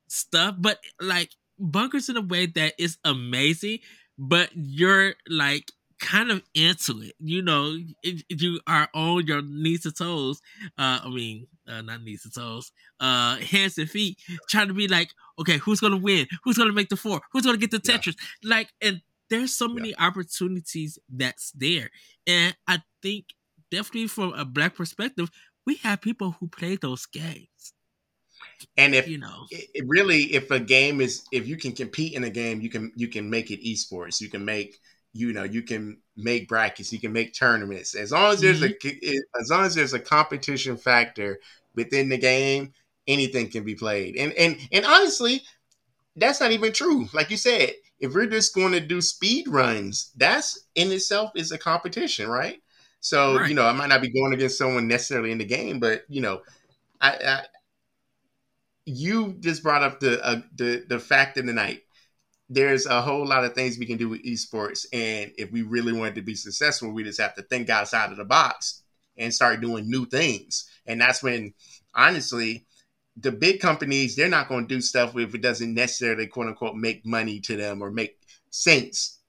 [0.09, 3.79] stuff, but like bunkers in a way that is amazing.
[4.19, 5.71] But you're like
[6.01, 7.77] kind of into it, you know.
[8.03, 10.41] If, if you are on your knees and toes,
[10.79, 14.19] uh, I mean, uh, not knees and toes, uh, hands and feet,
[14.49, 16.27] trying to be like, okay, who's gonna win?
[16.45, 17.21] Who's gonna make the four?
[17.33, 18.17] Who's gonna get the Tetris?
[18.43, 18.57] Yeah.
[18.57, 20.07] Like, and there's so many yeah.
[20.07, 21.91] opportunities that's there.
[22.27, 23.27] And I think
[23.71, 25.31] definitely from a black perspective,
[25.67, 27.49] we have people who play those games.
[28.77, 32.25] And if you know, it, really, if a game is, if you can compete in
[32.25, 34.21] a game, you can you can make it esports.
[34.21, 34.79] You can make
[35.17, 36.93] you know you can make brackets.
[36.93, 37.95] You can make tournaments.
[37.95, 38.89] As long as there's mm-hmm.
[39.03, 41.39] a as long as there's a competition factor
[41.75, 42.73] within the game,
[43.07, 44.17] anything can be played.
[44.17, 45.43] And and and honestly,
[46.17, 47.09] that's not even true.
[47.13, 51.53] Like you said, if we're just going to do speed runs, that's in itself is
[51.53, 52.61] a competition, right?
[53.01, 53.49] So right.
[53.49, 56.21] you know, I might not be going against someone necessarily in the game, but you
[56.21, 56.43] know,
[57.01, 57.43] I, I
[58.85, 61.83] you just brought up the uh, the the fact of the night.
[62.49, 65.93] There's a whole lot of things we can do with esports, and if we really
[65.93, 68.83] wanted to be successful, we just have to think outside of the box
[69.19, 70.69] and start doing new things.
[70.87, 71.55] And that's when,
[71.95, 72.67] honestly,
[73.17, 76.77] the big companies they're not going to do stuff if it doesn't necessarily quote unquote
[76.77, 78.19] make money to them or make
[78.51, 79.21] sense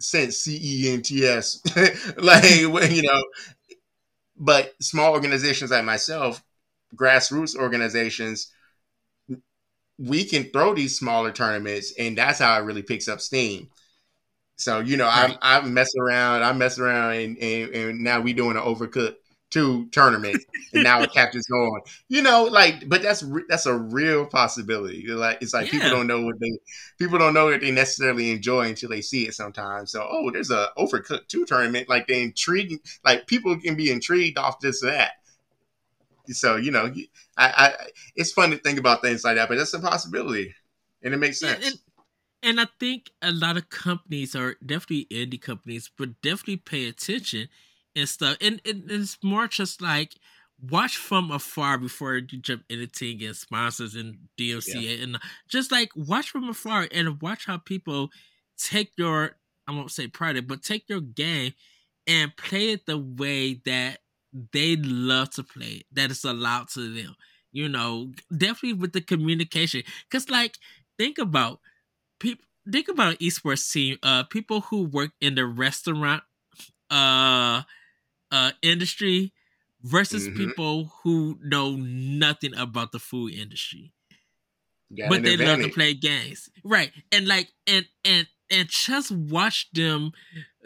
[0.00, 1.60] sense c e n t s
[2.16, 2.44] like
[2.90, 3.22] you know
[4.36, 6.42] but small organizations like myself
[6.94, 8.52] grassroots organizations
[9.98, 13.68] we can throw these smaller tournaments and that's how it really picks up steam
[14.56, 15.36] so you know right.
[15.42, 19.16] i'm i'm messing around i'm messing around and, and, and now we doing an overcooked
[19.50, 20.42] two tournament
[20.72, 21.80] and now it captures on.
[22.08, 25.06] You know, like, but that's that's a real possibility.
[25.06, 25.72] Like, it's like yeah.
[25.72, 26.58] people don't know what they
[26.98, 29.92] people don't know what they necessarily enjoy until they see it sometimes.
[29.92, 31.88] So, oh, there's a overcooked two tournament.
[31.88, 32.80] Like, they intriguing.
[33.04, 35.12] Like, people can be intrigued off just that.
[36.34, 36.92] So, you know,
[37.36, 37.72] I, I
[38.14, 40.54] it's fun to think about things like that, but that's a possibility,
[41.02, 41.60] and it makes sense.
[41.62, 41.78] Yeah, and-
[42.42, 47.48] and I think a lot of companies are definitely indie companies, but definitely pay attention
[47.96, 48.36] and stuff.
[48.40, 50.12] And, and it's more just like
[50.60, 55.02] watch from afar before you jump anything and sponsors and DLC yeah.
[55.02, 55.18] and uh,
[55.48, 58.10] just like watch from afar and watch how people
[58.56, 61.52] take your I won't say product, but take your game
[62.06, 63.98] and play it the way that
[64.52, 67.16] they love to play it, that is allowed to them.
[67.52, 69.82] You know, definitely with the communication.
[70.10, 70.58] Cause like
[70.98, 71.60] think about
[72.20, 76.22] people think about an esports team, uh people who work in the restaurant
[76.90, 77.62] uh
[78.32, 79.32] uh, industry
[79.82, 80.36] versus mm-hmm.
[80.36, 83.92] people who know nothing about the food industry.
[85.08, 85.46] but they advantage.
[85.46, 86.48] love to play games.
[86.64, 86.92] Right.
[87.12, 90.12] And like and and and just watch them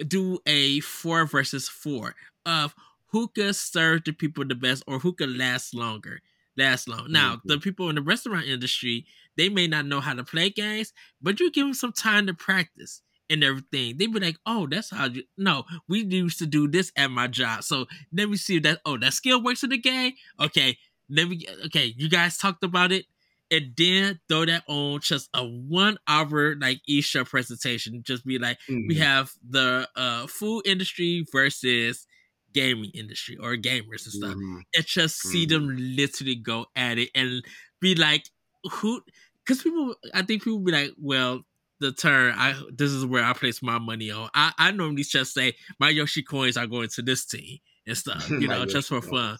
[0.07, 2.15] do a four versus four
[2.47, 2.75] of
[3.11, 6.21] who could serve the people the best or who could last longer.
[6.57, 7.11] Last long.
[7.11, 7.49] Now, mm-hmm.
[7.49, 9.07] the people in the restaurant industry,
[9.37, 10.93] they may not know how to play games,
[11.23, 13.97] but you give them some time to practice and everything.
[13.97, 17.29] They'd be like, "Oh, that's how you." No, we used to do this at my
[17.29, 17.63] job.
[17.63, 18.81] So let me see that.
[18.85, 20.15] Oh, that skill works in the game.
[20.39, 20.77] Okay,
[21.09, 21.47] let me.
[21.67, 23.07] Okay, you guys talked about it,
[23.51, 28.03] and then throw that on just a one hour like eShow presentation.
[28.03, 28.89] Just be like, mm-hmm.
[28.89, 32.07] we have the uh food industry versus
[32.53, 34.59] gaming industry or gamers and stuff, mm-hmm.
[34.75, 35.67] and just see mm-hmm.
[35.67, 37.43] them literally go at it and
[37.81, 38.25] be like,
[38.65, 39.01] who?
[39.45, 41.43] Because people, I think people be like, well,
[41.81, 44.29] the turn, I this is where I place my money on.
[44.35, 48.31] I, I normally just say my Yoshi coins are going to this team and stuff,
[48.31, 49.39] you know, just for fun.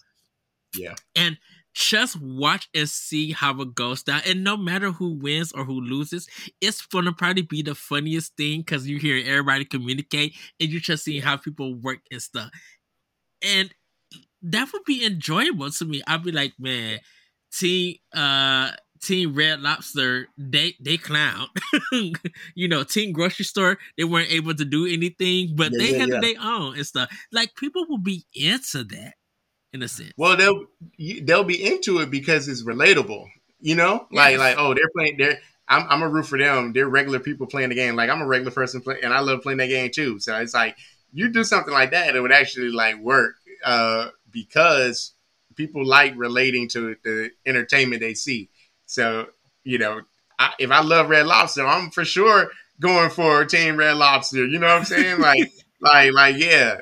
[0.75, 0.95] Yeah.
[1.15, 1.37] And
[1.73, 4.21] just watch and see how it goes down.
[4.25, 6.27] And no matter who wins or who loses,
[6.59, 11.03] it's gonna probably be the funniest thing because you hear everybody communicate and you're just
[11.05, 12.49] seeing how people work and stuff.
[13.43, 13.73] And
[14.41, 16.01] that would be enjoyable to me.
[16.07, 16.99] I'd be like, man,
[17.51, 18.71] team uh
[19.01, 21.47] Team Red Lobster, they they clown.
[22.55, 25.97] you know, Team Grocery Store, they weren't able to do anything, but yeah, they yeah,
[25.97, 26.19] had yeah.
[26.21, 27.09] their own and stuff.
[27.31, 29.13] Like people will be into that
[29.73, 30.13] in a sense.
[30.17, 30.65] Well, they'll
[31.23, 33.25] they'll be into it because it's relatable.
[33.59, 34.39] You know, like yes.
[34.39, 35.17] like oh, they're playing.
[35.17, 36.73] They're I'm I'm a root for them.
[36.73, 37.95] They're regular people playing the game.
[37.95, 40.19] Like I'm a regular person, play, and I love playing that game too.
[40.19, 40.75] So it's like
[41.13, 43.35] you do something like that, it would actually like work
[43.65, 45.13] uh, because
[45.55, 48.49] people like relating to the entertainment they see.
[48.85, 49.27] So
[49.63, 50.01] you know,
[50.39, 52.49] I, if I love Red Lobster, I'm for sure
[52.79, 54.45] going for Team Red Lobster.
[54.45, 55.19] You know what I'm saying?
[55.19, 56.81] like, like, like, yeah,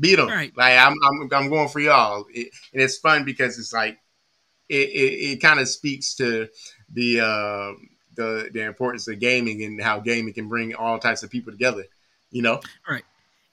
[0.00, 0.28] beat them.
[0.28, 0.56] Right.
[0.56, 3.98] Like, I'm, I'm, I'm going for y'all, it, and it's fun because it's like,
[4.68, 6.48] it, it, it kind of speaks to
[6.92, 7.72] the, uh,
[8.16, 11.84] the, the importance of gaming and how gaming can bring all types of people together.
[12.30, 13.04] You know, right.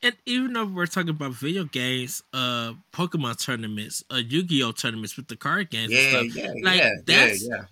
[0.03, 5.29] And even though we're talking about video games, uh, Pokemon tournaments, uh, Yu-Gi-Oh tournaments with
[5.29, 7.65] the card games, yeah, yeah, like yeah, that's yeah, yeah.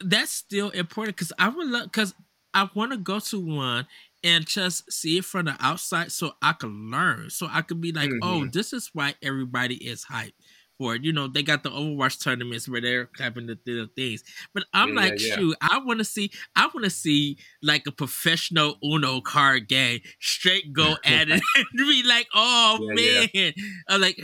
[0.00, 2.14] that's still important because I would love because
[2.52, 3.86] I want to go to one
[4.24, 7.30] and just see it from the outside so I can learn.
[7.30, 8.44] So I could be like, oh, mm-hmm.
[8.44, 10.32] oh, this is why everybody is hyped
[10.78, 11.04] for it.
[11.04, 14.22] You know, they got the Overwatch tournaments where they're having the, the things.
[14.54, 17.86] But I'm yeah, like, yeah, shoot, I want to see, I want to see like
[17.86, 23.52] a professional Uno card game straight go at it and be like, oh man,
[23.88, 24.18] I'm like,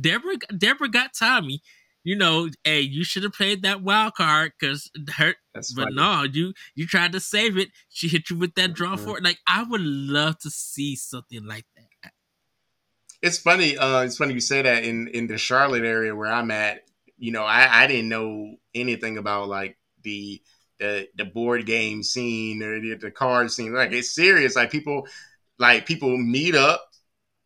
[0.00, 1.62] Deborah, Deborah got Tommy
[2.04, 5.36] you know, hey, you should have played that wild card because hurt.
[5.54, 5.96] That's but funny.
[5.96, 7.68] no, you you tried to save it.
[7.90, 9.04] She hit you with that draw mm-hmm.
[9.04, 9.24] for it.
[9.24, 11.77] Like I would love to see something like that.
[13.22, 13.76] It's funny.
[13.76, 16.84] Uh, it's funny you say that in in the Charlotte area where I'm at.
[17.16, 20.40] You know, I I didn't know anything about like the
[20.78, 23.72] the the board game scene or the, the card scene.
[23.72, 24.56] Like it's serious.
[24.56, 25.08] Like people
[25.58, 26.84] like people meet up.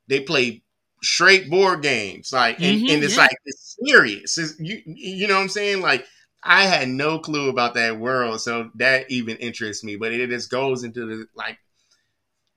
[0.08, 0.62] They play
[1.02, 2.32] straight board games.
[2.32, 3.22] Like, and, mm-hmm, and it's yeah.
[3.22, 4.38] like it's serious.
[4.38, 5.80] It's, you you know what I'm saying?
[5.80, 6.06] Like,
[6.42, 9.96] I had no clue about that world, so that even interests me.
[9.96, 11.58] But it just goes into the like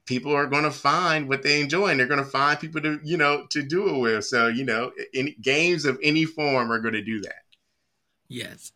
[0.06, 3.00] people are going to find what they enjoy and they're going to find people to
[3.04, 6.80] you know to do it with so you know any games of any form are
[6.80, 7.44] going to do that
[8.28, 8.72] yes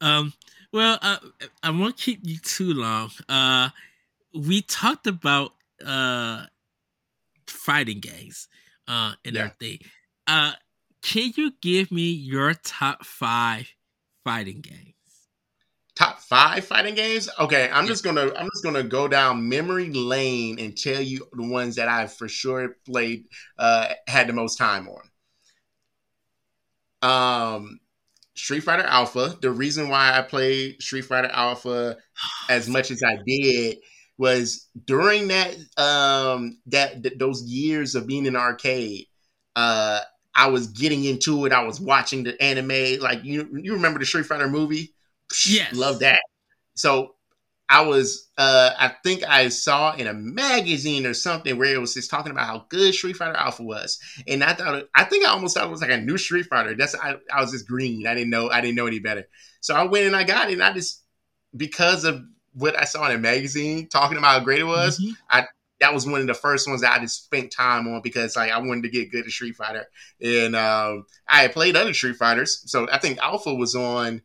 [0.00, 0.32] um
[0.72, 1.18] well uh,
[1.62, 3.68] i won't keep you too long uh
[4.34, 5.52] we talked about
[5.84, 6.44] uh
[7.46, 8.48] fighting games
[8.88, 9.42] uh, and yeah.
[9.42, 9.78] everything.
[10.26, 10.52] Uh,
[11.02, 13.68] can you give me your top five
[14.24, 14.91] fighting games?
[16.02, 17.28] Top five fighting games?
[17.38, 21.46] Okay, I'm just gonna I'm just gonna go down memory lane and tell you the
[21.46, 23.26] ones that I for sure played
[23.56, 24.88] uh had the most time
[27.02, 27.08] on.
[27.56, 27.80] Um
[28.36, 29.36] Street Fighter Alpha.
[29.42, 31.96] The reason why I played Street Fighter Alpha
[32.50, 33.78] as much as I did
[34.18, 39.06] was during that um that th- those years of being in arcade
[39.56, 40.00] uh
[40.34, 44.06] I was getting into it I was watching the anime like you you remember the
[44.06, 44.91] Street Fighter movie
[45.46, 45.74] yes.
[45.74, 46.20] Love that.
[46.74, 47.14] So
[47.68, 51.94] I was uh I think I saw in a magazine or something where it was
[51.94, 53.98] just talking about how good Street Fighter Alpha was.
[54.26, 56.74] And I thought I think I almost thought it was like a new Street Fighter.
[56.74, 58.06] That's I, I was just green.
[58.06, 59.26] I didn't know I didn't know any better.
[59.60, 60.54] So I went and I got it.
[60.54, 61.02] And I just
[61.56, 62.22] because of
[62.54, 65.12] what I saw in a magazine talking about how great it was, mm-hmm.
[65.30, 65.46] I
[65.82, 68.52] that was one of the first ones that I just spent time on because like
[68.52, 69.86] I wanted to get good at Street Fighter,
[70.20, 74.22] and um, I had played other Street Fighters, so I think Alpha was on,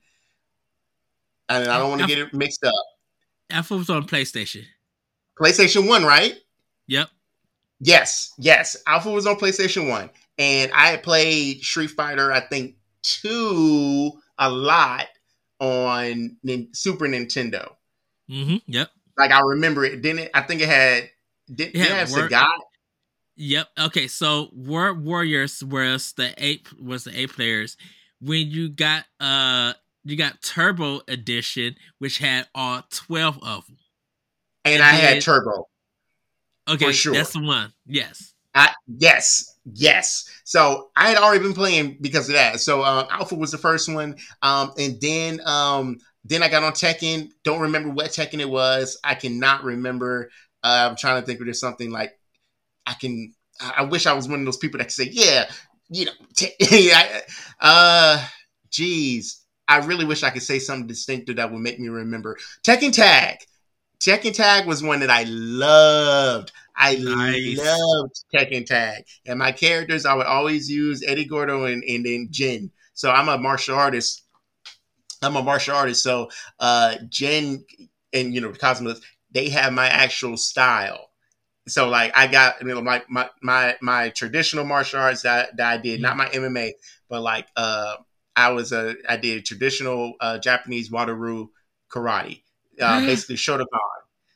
[1.49, 2.73] and I don't want to get it mixed up.
[3.49, 4.63] Alpha was on PlayStation.
[5.39, 6.35] PlayStation One, right?
[6.87, 7.09] Yep.
[7.79, 8.75] Yes, yes.
[8.87, 12.31] Alpha was on PlayStation One, and I had played Street Fighter.
[12.31, 15.07] I think two a lot
[15.59, 16.37] on
[16.73, 17.73] Super Nintendo.
[18.29, 18.57] Mm-hmm.
[18.67, 18.89] Yep.
[19.17, 20.01] Like I remember it.
[20.01, 20.31] Didn't it?
[20.33, 21.09] I think it had.
[21.53, 22.47] Did, it, it have Sagat?
[23.37, 23.67] Yep.
[23.79, 24.07] Okay.
[24.07, 27.77] So World Warriors was the eight was the eight players.
[28.19, 29.73] When you got uh
[30.07, 33.77] you got Turbo Edition, which had all twelve of them.
[34.65, 35.67] And, and I had Turbo.
[36.67, 37.13] Okay, sure.
[37.13, 37.73] that's the one.
[37.85, 38.33] Yes.
[38.53, 40.29] I, yes, yes.
[40.43, 42.59] So I had already been playing because of that.
[42.59, 46.73] So uh, Alpha was the first one, um, and then um, then I got on
[46.73, 47.29] Tekken.
[47.43, 48.99] Don't remember what Tekken it was.
[49.03, 50.29] I cannot remember.
[50.63, 52.17] Uh, I'm trying to think of there's something like
[52.85, 53.33] I can.
[53.59, 55.49] I wish I was one of those people that could say, yeah,
[55.89, 56.55] you know, te-
[56.89, 57.21] yeah,
[57.59, 58.25] uh,
[58.69, 62.37] geez, I really wish I could say something distinctive that would make me remember.
[62.65, 63.39] Tekken Tag.
[63.99, 66.51] Tekken Tag was one that I loved.
[66.75, 67.57] I nice.
[67.57, 69.03] loved Tekken Tag.
[69.25, 72.71] And my characters, I would always use Eddie Gordo and, and then Jin.
[72.93, 74.23] So I'm a martial artist
[75.21, 77.63] I'm a martial artist, so uh, Jin
[78.13, 79.01] and you know Cosmos,
[79.31, 81.09] they have my actual style.
[81.67, 85.73] So like I got you know my my my, my traditional martial arts that, that
[85.73, 86.73] I did, not my MMA,
[87.09, 87.95] but like uh,
[88.37, 91.49] I was a I did traditional uh, Japanese Wado-ryu
[91.89, 92.43] karate,
[92.79, 93.65] uh, basically Shotokan.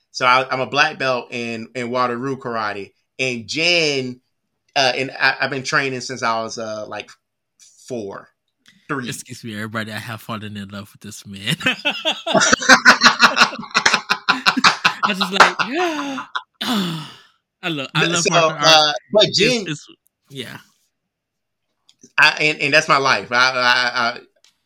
[0.09, 4.19] So I, am a black belt in in Wado-ryu karate, and Jin,
[4.75, 7.11] uh, and I, have been training since I was uh, like
[7.87, 8.29] four
[8.89, 9.07] three.
[9.07, 9.91] Excuse me, everybody.
[9.91, 11.55] I have fallen in love with this man.
[15.03, 15.55] I just like,
[17.61, 18.23] I love, I love.
[18.23, 19.67] So, uh, but Jin,
[20.29, 20.57] yeah.
[22.17, 23.31] I and, and that's my life.
[23.31, 24.19] I I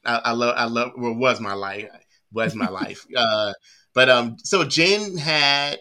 [0.05, 1.87] I, I love I love well was my life
[2.31, 3.05] was my life.
[3.15, 3.53] Uh,
[3.93, 5.79] but um, so Jin had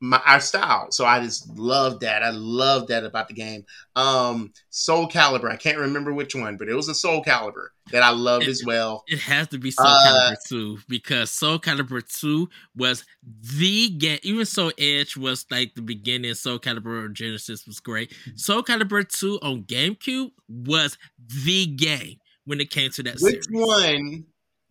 [0.00, 0.90] my our style.
[0.90, 2.22] So I just love that.
[2.22, 3.64] I love that about the game.
[3.94, 5.50] Um Soul Calibur.
[5.50, 8.50] I can't remember which one, but it was a Soul Calibur that I loved It-
[8.50, 9.04] as well.
[9.06, 13.04] It has to be Soul Uh, Calibur 2 because Soul Calibur 2 was
[13.40, 14.18] the game.
[14.22, 16.34] Even so, Edge was like the beginning.
[16.34, 18.12] Soul Calibur on Genesis was great.
[18.34, 20.98] Soul Calibur 2 on GameCube was
[21.44, 23.48] the game when it came to that Which series.
[23.50, 24.24] one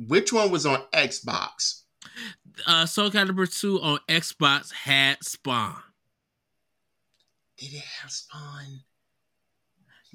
[0.08, 1.84] which one was on Xbox?
[2.66, 5.76] Uh, Soul Calibur 2 on Xbox had Spawn.
[7.58, 8.82] Did it have Spawn?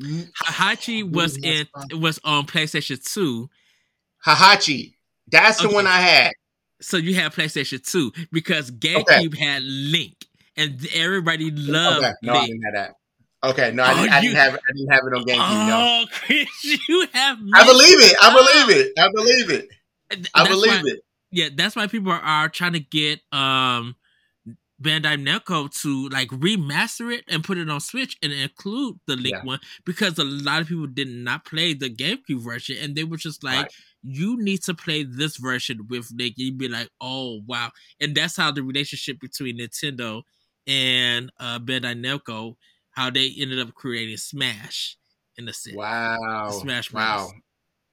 [0.01, 3.49] Mm, Heihachi was it in was on PlayStation 2.
[4.27, 4.95] Heihachi.
[5.31, 6.33] That's the one I had.
[6.81, 10.15] So you had PlayStation 2 because GameCube had Link.
[10.57, 12.13] And everybody loved Okay.
[12.23, 12.95] No, I didn't have that.
[13.43, 14.61] Okay, no, I, Oh, didn't, I you- didn't have it.
[14.69, 15.69] I didn't have it on GameCube.
[15.69, 16.03] no.
[16.03, 17.39] Oh, Chris, you have.
[17.55, 18.17] I believe it.
[18.23, 18.93] I believe it.
[18.99, 19.69] I believe it.
[20.11, 21.01] I That's believe why- it.
[21.33, 23.97] Yeah, that's why people are, are trying to get um
[24.83, 29.37] Bandai Namco to like remaster it and put it on Switch and include the Link
[29.37, 29.45] Yeah.
[29.45, 33.19] one because a lot of people did not play the GameCube version and they were
[33.19, 33.73] just like, Right.
[34.03, 36.35] you need to play this version with Link.
[36.39, 37.71] You'd be like, oh wow,
[38.01, 40.23] and that's how the relationship between Nintendo
[40.67, 42.57] and uh Bandai Namco,
[42.93, 44.97] how they ended up creating Smash
[45.37, 45.77] in the sense.
[45.77, 46.49] Wow.
[46.51, 47.31] Smash wow.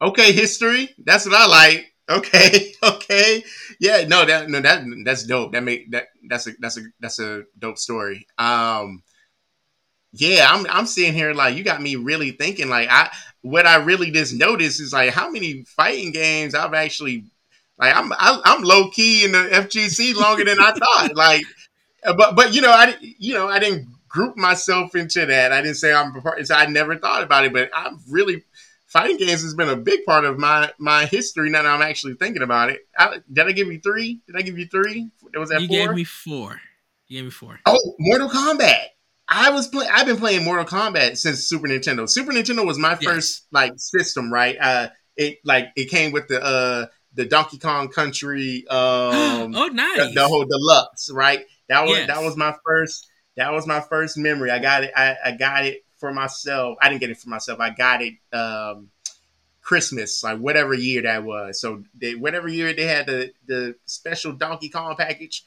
[0.01, 0.95] Okay, history.
[1.03, 1.93] That's what I like.
[2.09, 3.43] Okay, okay.
[3.79, 5.51] Yeah, no, that no that that's dope.
[5.51, 8.27] That make that that's a that's a that's a dope story.
[8.37, 9.03] Um
[10.13, 13.09] yeah, I'm I'm sitting here like you got me really thinking like I
[13.41, 17.25] what I really just noticed is like how many fighting games I've actually
[17.77, 21.11] like I'm I, I'm low key in the FGC longer than I thought.
[21.15, 21.43] Like
[22.05, 25.51] uh, but but you know I you know I didn't group myself into that.
[25.53, 26.45] I didn't say I'm part.
[26.47, 28.43] so I never thought about it, but I'm really
[28.97, 31.49] fighting games has been a big part of my my history.
[31.49, 34.21] Now that I'm actually thinking about it, I, did I give you three?
[34.27, 35.09] Did I give you three?
[35.35, 35.77] Was that You four?
[35.77, 36.59] gave me four.
[37.07, 37.59] You gave me four.
[37.65, 38.77] Oh, Mortal Kombat.
[39.29, 42.09] I was play- I've been playing Mortal Kombat since Super Nintendo.
[42.09, 43.03] Super Nintendo was my Yes.
[43.03, 44.57] first like system, right?
[44.59, 49.97] Uh it like it came with the uh the Donkey Kong Country um oh, nice.
[49.97, 51.45] the, the whole deluxe, right?
[51.69, 52.07] That was Yes.
[52.07, 54.49] that was my first that was my first memory.
[54.49, 56.77] I got it I, I got it for myself.
[56.81, 57.59] I didn't get it for myself.
[57.59, 58.89] I got it um
[59.61, 61.59] Christmas, like whatever year that was.
[61.59, 65.43] So they, whatever year they had the the special Donkey Kong package,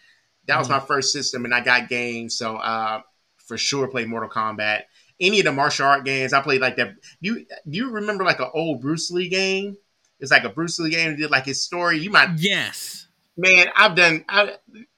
[0.46, 0.72] that was Mhm.
[0.72, 2.36] my first system, and I got games.
[2.36, 3.00] So uh,
[3.46, 4.82] for sure, played Mortal Kombat.
[5.20, 6.94] Any of the martial art games, I played like that.
[7.20, 9.76] You do you remember like an old Bruce Lee game?
[10.18, 11.16] It's like a Bruce Lee game.
[11.16, 11.98] Did like his story.
[11.98, 13.06] You might yes.
[13.36, 14.24] man, I've done.
[14.28, 14.56] I,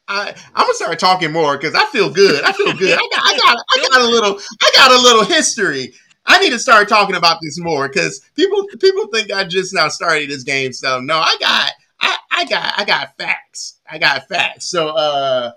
[0.09, 2.45] I I'm gonna start talking more because I feel good.
[2.45, 2.99] I feel good.
[2.99, 5.95] I got, I got, I got a little, I got a little history.
[6.27, 9.89] I need to start talking about this more because people, people think I just now
[9.89, 11.03] started this game stuff.
[11.03, 13.81] No, I got, I, I got, I got facts.
[13.91, 14.67] I got facts.
[14.67, 15.53] So, uh,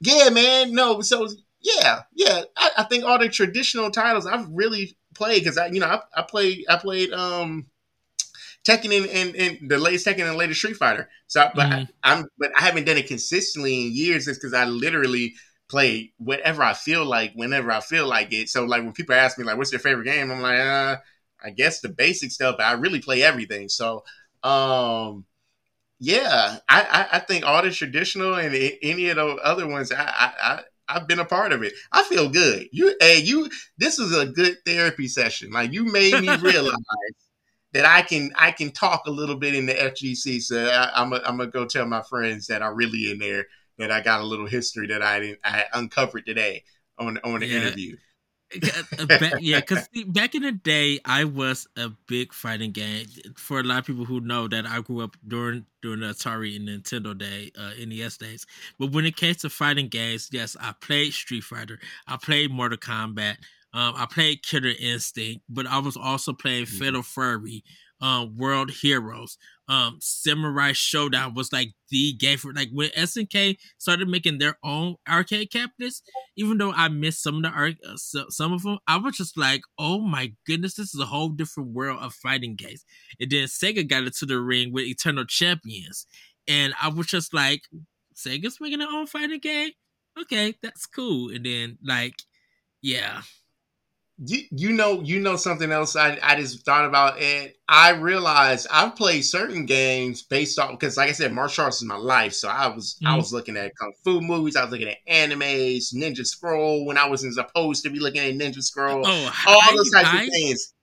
[0.00, 0.74] yeah, man.
[0.74, 1.28] No, so
[1.60, 2.42] yeah, yeah.
[2.56, 6.00] I, I think all the traditional titles I've really played because I, you know, I,
[6.14, 7.66] I played, I played, um.
[8.64, 11.08] Tekken and, and, and the latest Tekken and latest Street Fighter.
[11.26, 11.88] So, but Mhm.
[12.04, 14.28] I, I'm, but I haven't done it consistently in years.
[14.28, 15.34] It's because I literally
[15.68, 18.48] play whatever I feel like whenever I feel like it.
[18.48, 20.96] So, like when people ask me like, "What's your favorite game?" I'm like, uh,
[21.42, 22.56] I guess the basic stuff.
[22.58, 23.68] But I really play everything.
[23.68, 24.04] So,
[24.44, 25.24] um,
[26.00, 26.82] yeah, I,
[27.12, 30.60] I, I think all the traditional and any of the other ones, I, I, I
[30.88, 31.74] I've been a part of it.
[31.92, 32.68] I feel good.
[32.72, 33.48] You, hey, you.
[33.78, 35.50] This is a good therapy session.
[35.52, 36.74] Like you made me realize
[37.72, 40.40] that I can I can talk a little bit in the FGC.
[40.40, 43.46] So I, I'm a, I'm gonna go tell my friends that are really in there
[43.78, 46.64] that I got a little history that I didn't I uncovered today
[46.98, 47.50] on on the Yeah.
[47.50, 47.96] interview.
[48.62, 48.82] Uh,
[49.38, 53.06] yeah, because back in the day, I was a big fighting game.
[53.36, 56.56] For a lot of people who know that I grew up during during the Atari
[56.56, 58.46] and Nintendo day, uh, NES days.
[58.78, 61.78] But when it came to fighting games, yes, I played Street Fighter.
[62.06, 63.36] I played Mortal Kombat.
[63.74, 66.78] Um, I played Killer Instinct, but I was also playing Mhm.
[66.78, 67.64] Fatal Fury,
[68.00, 74.08] um, World Heroes, um, Samurai Shodown was like the game for like when SNK started
[74.08, 76.02] making their own arcade cabinets
[76.36, 79.16] even though I missed some of the arc, uh, so, some of them, I was
[79.16, 82.84] just like, "Oh my goodness, this is a whole different world of fighting games."
[83.20, 86.06] And then Sega got into the ring with Eternal Champions,
[86.48, 87.62] and I was just like,
[88.14, 89.70] "Sega's making their own fighting game?
[90.18, 92.14] Okay, that's cool." And then like,
[92.82, 93.22] yeah,
[94.18, 98.66] You you know you know something else I, I just thought about and I realized
[98.70, 102.34] I've played certain games based off because like I said martial arts is my life.
[102.34, 103.16] So I was I Mhm.
[103.16, 104.54] was looking at kung fu movies.
[104.54, 108.34] I was looking at animes Ninja Scroll when I wasn't supposed to be looking at
[108.34, 109.02] Ninja Scroll.
[109.04, 110.74] Oh, all I, those types I, of things.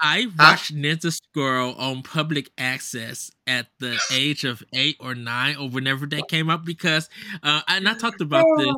[0.00, 5.68] I watched Ninja Scroll on public access at the age of eight or nine, or
[5.68, 7.08] whenever that came up, because
[7.44, 8.74] uh, and I talked about this.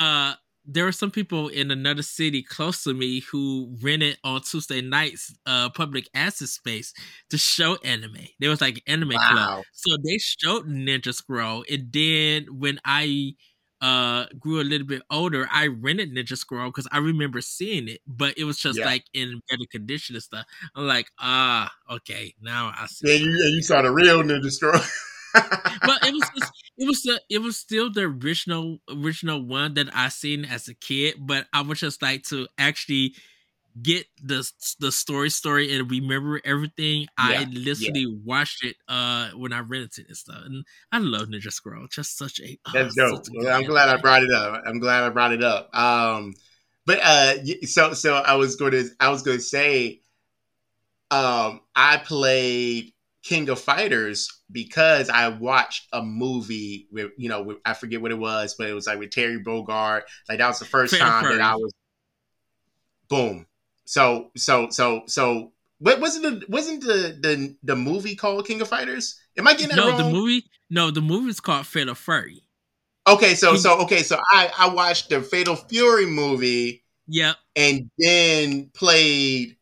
[0.00, 0.34] Uh,
[0.66, 5.34] there were some people in another city close to me who rented on Tuesday nights
[5.46, 6.94] uh public access space
[7.30, 8.28] to show anime.
[8.40, 9.28] There was like anime wow.
[9.30, 9.64] club.
[9.72, 11.64] So they showed Ninja Scroll.
[11.70, 13.34] And then when I
[13.80, 18.00] uh grew a little bit older, I rented Ninja Scroll because I remember seeing it,
[18.06, 18.86] but it was just yeah.
[18.86, 20.46] like in better condition and stuff.
[20.74, 23.08] I'm like, ah, okay, now I see.
[23.08, 24.80] Yeah, you, you saw the real Ninja Scroll.
[25.34, 29.88] but it was just, it was the it was still the original original one that
[29.94, 33.14] I seen as a kid, but I would just like to actually
[33.80, 34.48] get the
[34.80, 37.02] the story story and remember everything.
[37.18, 38.18] Yeah, I literally yeah.
[38.24, 41.86] watched it uh when I rented it and stuff, and I love Ninja Scroll.
[41.90, 43.24] Just such a oh, that's dope.
[43.34, 44.62] Well, I'm glad I brought it up.
[44.66, 45.74] I'm glad I brought it up.
[45.76, 46.34] Um,
[46.86, 47.34] but uh,
[47.66, 50.00] so so I was going to I was going to say,
[51.10, 52.93] um, I played
[53.24, 58.10] King of Fighters because I watched a movie with you know with, I forget what
[58.10, 60.02] it was, but it was like with Terry Bogard.
[60.28, 61.72] Like that was the first time that I was.
[63.08, 63.46] Boom.
[63.86, 68.68] So so so so what wasn't the wasn't the the the movie called King of
[68.68, 69.18] Fighters?
[69.38, 69.98] Am I getting no, wrong?
[69.98, 72.42] the movie no, the movie is called Fatal Fury.
[73.06, 76.84] Okay, so so okay, so I I watched the Fatal Fury movie.
[77.06, 77.36] Yep.
[77.56, 79.56] And then played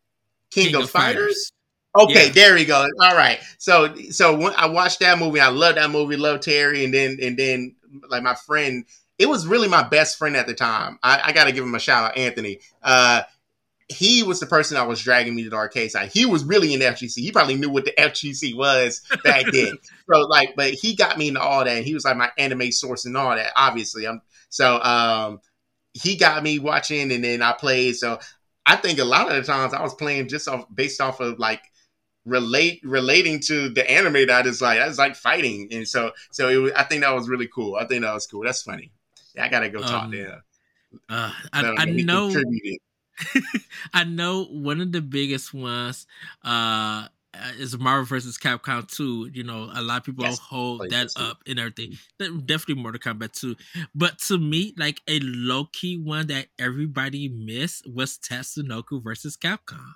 [0.51, 1.23] King, King of, of, Fighters.
[1.23, 1.51] Fighters.
[1.95, 2.31] Okay, yeah.
[2.31, 2.87] there we go.
[2.99, 3.39] All right.
[3.57, 7.17] So so when I watched that movie, I love that movie, love Terry, and then
[7.21, 7.75] and then
[8.09, 8.85] like my friend,
[9.19, 10.97] it was really my best friend at the time.
[11.03, 12.59] I, I got to give him a shout out, Anthony.
[12.81, 13.21] Uh,
[13.89, 16.09] he was the person that was dragging me to the arcade side.
[16.11, 17.17] He was really in FGC.
[17.17, 19.73] He probably knew what the FGC was back then.
[20.11, 21.83] so like, but he got me into all that.
[21.83, 23.51] He was like my anime source and all that.
[23.55, 25.41] Obviously, I'm so um
[25.93, 27.95] he got me watching, and then I played.
[27.95, 28.19] So
[28.65, 31.37] I think a lot of the times I was playing just off based off of
[31.37, 31.61] like
[32.25, 36.57] relate relating to the anime that is like that's like fighting, and so so it
[36.57, 37.75] was, I think that was really cool.
[37.75, 38.43] I think that was cool.
[38.43, 38.91] That's funny.
[39.35, 40.43] Yeah, I gotta go talk um, to him.
[41.09, 42.33] Uh, I, I know.
[43.93, 46.07] I know one of the biggest ones
[46.43, 47.07] uh,
[47.59, 49.31] is Marvel versus Capcom 2.
[49.33, 51.97] You know, a lot of people yes, hold that up and everything.
[52.19, 53.55] Definitely Mortal Kombat 2.
[53.93, 59.93] But to me, like a low key one that everybody missed was Tatsunoko versus Capcom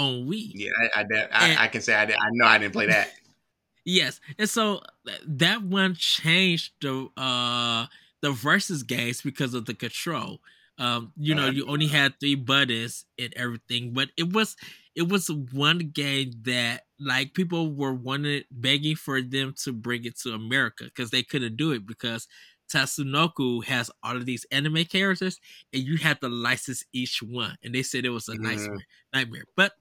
[0.00, 0.52] on Wii.
[0.54, 3.10] Yeah, I, I, I, I can say I, did, I know I didn't play that.
[3.84, 4.82] yes, and so
[5.26, 7.86] that one changed the uh
[8.22, 10.40] the versus games because of the control.
[10.78, 14.56] Um, you know, you only had three buttons and everything, but it was
[14.96, 20.18] it was one game that like people were wanting begging for them to bring it
[20.20, 22.26] to America because they couldn't do it because
[22.72, 25.38] Tatsunoko has all of these anime characters,
[25.72, 27.56] and you had to license each one.
[27.62, 28.44] And they said it was a mm-hmm.
[28.44, 29.44] nightmare, nightmare.
[29.56, 29.72] But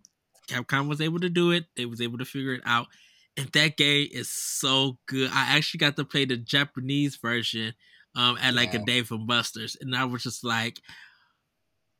[0.49, 1.65] Capcom was able to do it.
[1.75, 2.87] They was able to figure it out.
[3.37, 5.31] And that game is so good.
[5.31, 7.73] I actually got to play the Japanese version
[8.15, 8.81] um, at like yeah.
[8.81, 10.81] a Dave and Buster's, and I was just like,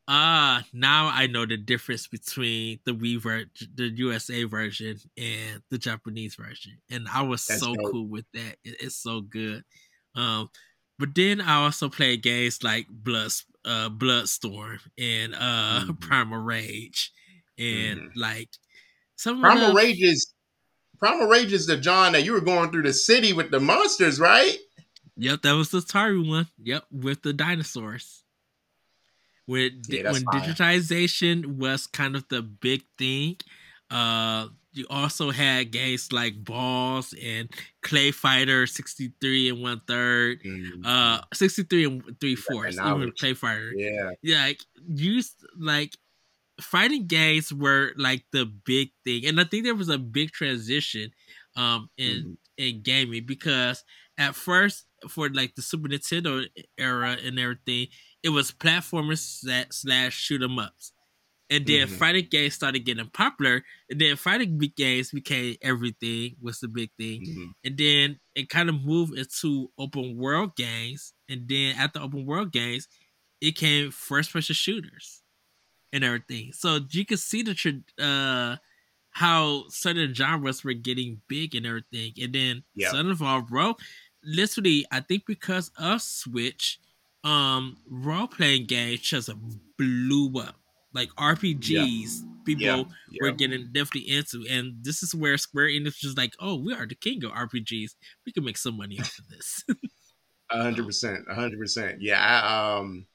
[0.08, 5.62] ah, uh, now I know the difference between the Wii ver- the USA version and
[5.70, 7.92] the Japanese version, and I was That's so dope.
[7.92, 8.58] cool with that.
[8.64, 9.64] It, it's so good.
[10.16, 10.50] Um,
[10.98, 13.32] but then I also play games like Blood,
[13.64, 15.94] uh, Bloodstorm and uh, mm-hmm.
[15.94, 17.14] Primal Rage,
[17.60, 18.20] and mm-hmm.
[18.20, 18.50] like
[19.16, 20.34] some Primal the- Rage is
[21.00, 24.20] Primal Rage is the John that you were going through the city with the monsters,
[24.20, 24.58] right?
[25.16, 26.48] Yep, that was the Atari one.
[26.64, 28.24] Yep, with the dinosaurs.
[29.46, 30.42] When yeah, when fine.
[30.42, 33.38] digitization was kind of the big thing,
[33.90, 37.50] uh, you also had games like Ballz and
[37.82, 40.86] Clay Fighter 63 and one third, mm-hmm.
[40.86, 43.74] uh, 63 and three fourths, even Clay Fighter.
[43.76, 45.98] Yeah, yeah, like used like
[46.62, 51.12] fighting games were like the big thing, and I think there was a big transition
[51.56, 52.32] um in mm-hmm.
[52.58, 53.84] in gaming because
[54.18, 56.46] at first for like the Super Nintendo
[56.78, 57.88] era and everything,
[58.24, 60.94] it was platformers that slash shoot 'em ups.
[61.52, 61.96] And then mm-hmm.
[61.96, 67.24] fighting games started getting popular, and then fighting games became everything was the big thing.
[67.26, 67.46] Mm-hmm.
[67.64, 72.52] And then it kind of moved into open world games, and then after open world
[72.52, 72.88] games,
[73.42, 75.19] it came first person shooters
[75.94, 76.52] and everything.
[76.54, 78.58] So you could see the uh
[79.12, 82.14] how certain genres were getting big and everything.
[82.22, 82.92] And then yep.
[82.92, 83.76] Son of All, bro,
[84.24, 86.80] literally, I think because of Switch,
[87.24, 89.30] um, role playing games just
[89.78, 90.56] blew up.
[90.94, 92.88] Like RPGs, people
[93.22, 96.88] were getting definitely into, and this is where Square Enix was like, "Oh, we are
[96.88, 97.92] the king of RPGs.
[98.26, 99.64] We can make some money off of this."
[100.52, 102.02] hundred percent, hundred percent.
[102.02, 103.06] Yeah, I, um,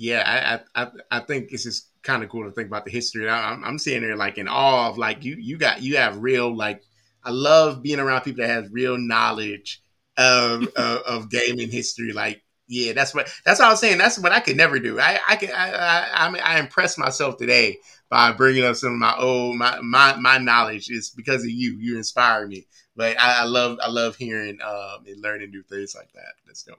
[0.00, 3.28] yeah, I I I think it's just kind of cool to think about the history.
[3.28, 6.56] I'm I'm sitting there like in awe of like you you got you have real
[6.56, 6.84] like
[7.24, 9.82] I love being around people that have real knowledge
[10.16, 12.12] of of, of gaming history.
[12.12, 13.98] Like yeah, that's what that's what I was saying.
[13.98, 15.00] That's what I could never do.
[15.00, 17.78] I I can I I, I, mean, I impress myself today
[18.08, 20.90] by bringing up some of my old my my, my knowledge.
[20.90, 21.76] Is because of you.
[21.76, 22.68] You inspire me.
[22.94, 26.34] But I, I love I love hearing um, and learning new things like that.
[26.46, 26.78] That's dope.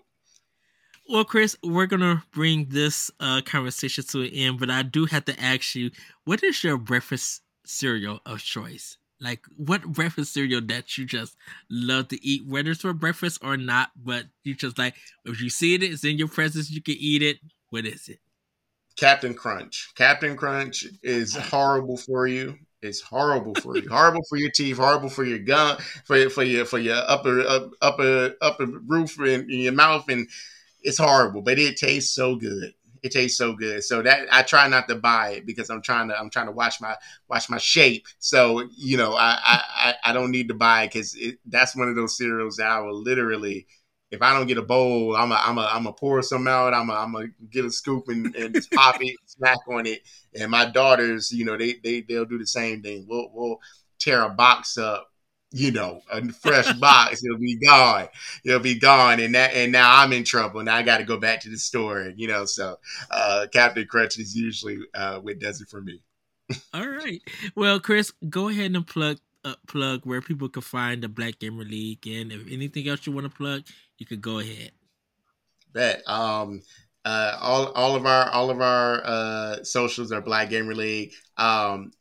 [1.10, 5.26] Well, Chris, we're gonna bring this uh, conversation to an end, but I do have
[5.26, 5.90] to ask you,
[6.26, 8.96] what is your breakfast cereal of choice?
[9.20, 11.36] Like, what breakfast cereal that you just
[11.68, 15.50] love to eat, whether it's for breakfast or not, but you just like if you
[15.50, 17.40] see it, it's in your presence, you can eat it.
[17.72, 18.20] What is it?
[18.96, 19.92] Captain Crunch.
[19.96, 22.56] Captain Crunch is horrible for you.
[22.84, 23.90] It's horrible for you.
[23.90, 24.78] horrible for your teeth.
[24.78, 25.80] Horrible for your gum.
[26.06, 30.28] For your for your for your upper up, upper upper roof in your mouth, and
[30.82, 31.42] it's horrible.
[31.42, 32.74] But it tastes so good
[33.04, 33.84] it tastes so good.
[33.84, 36.52] So that I try not to buy it because I'm trying to I'm trying to
[36.52, 36.96] watch my
[37.30, 38.08] watch my shape.
[38.20, 41.96] So you know I I, I don't need to buy it because that's one of
[41.96, 43.68] those cereals that I will literally.
[44.12, 46.74] If I don't get a bowl, I'm a, I'm a, I'm a pour some out.
[46.74, 50.02] I'm a, I'm gonna get a scoop and, and just pop it, smack on it.
[50.34, 53.06] And my daughters, you know, they they they'll do the same thing.
[53.08, 53.60] We'll we'll
[54.00, 55.12] tear a box up
[55.52, 58.08] you know, a fresh box, it'll be gone.
[58.46, 59.20] It'll be gone.
[59.20, 60.64] And that and now I'm in trouble.
[60.64, 62.02] Now I gotta go back to the store.
[62.02, 62.78] And you know, so
[63.12, 66.02] uh Captain Crunch is usually uh what does it for me.
[66.74, 67.22] All right.
[67.56, 71.64] Well, Chris, go ahead and plug uh, plug where people can find the Black Gamer
[71.64, 73.64] League and if anything else you want to plug,
[73.98, 74.72] you could go ahead.
[75.74, 76.04] Bet.
[76.08, 76.62] Um
[77.06, 81.14] uh, all all of our all of our uh, socials are Black Gamer League.
[81.38, 81.92] Um,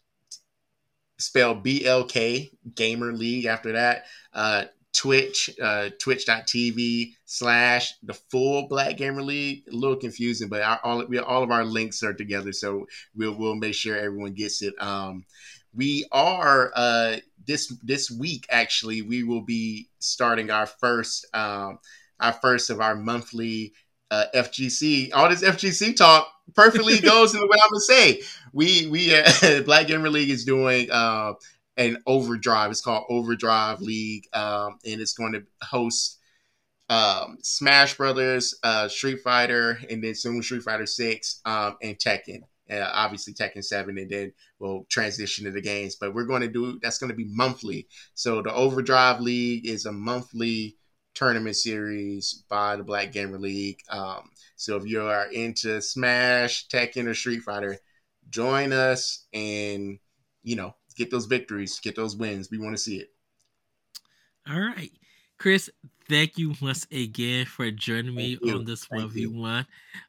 [1.19, 4.05] spelled BLK Gamer League after that.
[4.33, 4.65] Uh,
[4.95, 9.65] Twitch, uh, twitch.tv slash the full Black Gamer League.
[9.71, 12.53] A little confusing, but our, all, we, all of our links are together.
[12.53, 14.75] So we'll, we'll make sure everyone gets it.
[14.81, 15.25] Um,
[15.75, 17.17] we are, uh,
[17.47, 21.79] this, this week, actually, we will be starting our first, um,
[22.19, 23.75] our first of our monthly,
[24.11, 25.11] uh, FGC.
[25.13, 28.23] All this FGC talk perfectly goes into what I'm gonna say.
[28.53, 31.35] We we uh, Black Gamer League is doing uh,
[31.77, 32.71] an overdrive.
[32.71, 36.19] It's called Overdrive League, um, and it's going to host
[36.89, 42.43] um, Smash Brothers, uh, Street Fighter, and then soon Street Fighter Six um, and Tekken.
[42.71, 46.49] Uh, obviously Tekken 7 and then we'll transition to the games but we're going to
[46.49, 50.77] do that's going to be monthly so the overdrive league is a monthly
[51.19, 57.07] tournament series by the black gamer league um, so if you are into Smash, Tekken,
[57.07, 57.79] or Street Fighter,
[58.29, 60.01] join us and
[60.43, 62.51] you know get those victories, get those wins.
[62.51, 63.09] We want to see it.
[64.51, 64.91] All right,
[65.39, 65.71] Chris.
[66.09, 69.67] Thank you once again for joining me on this one v one.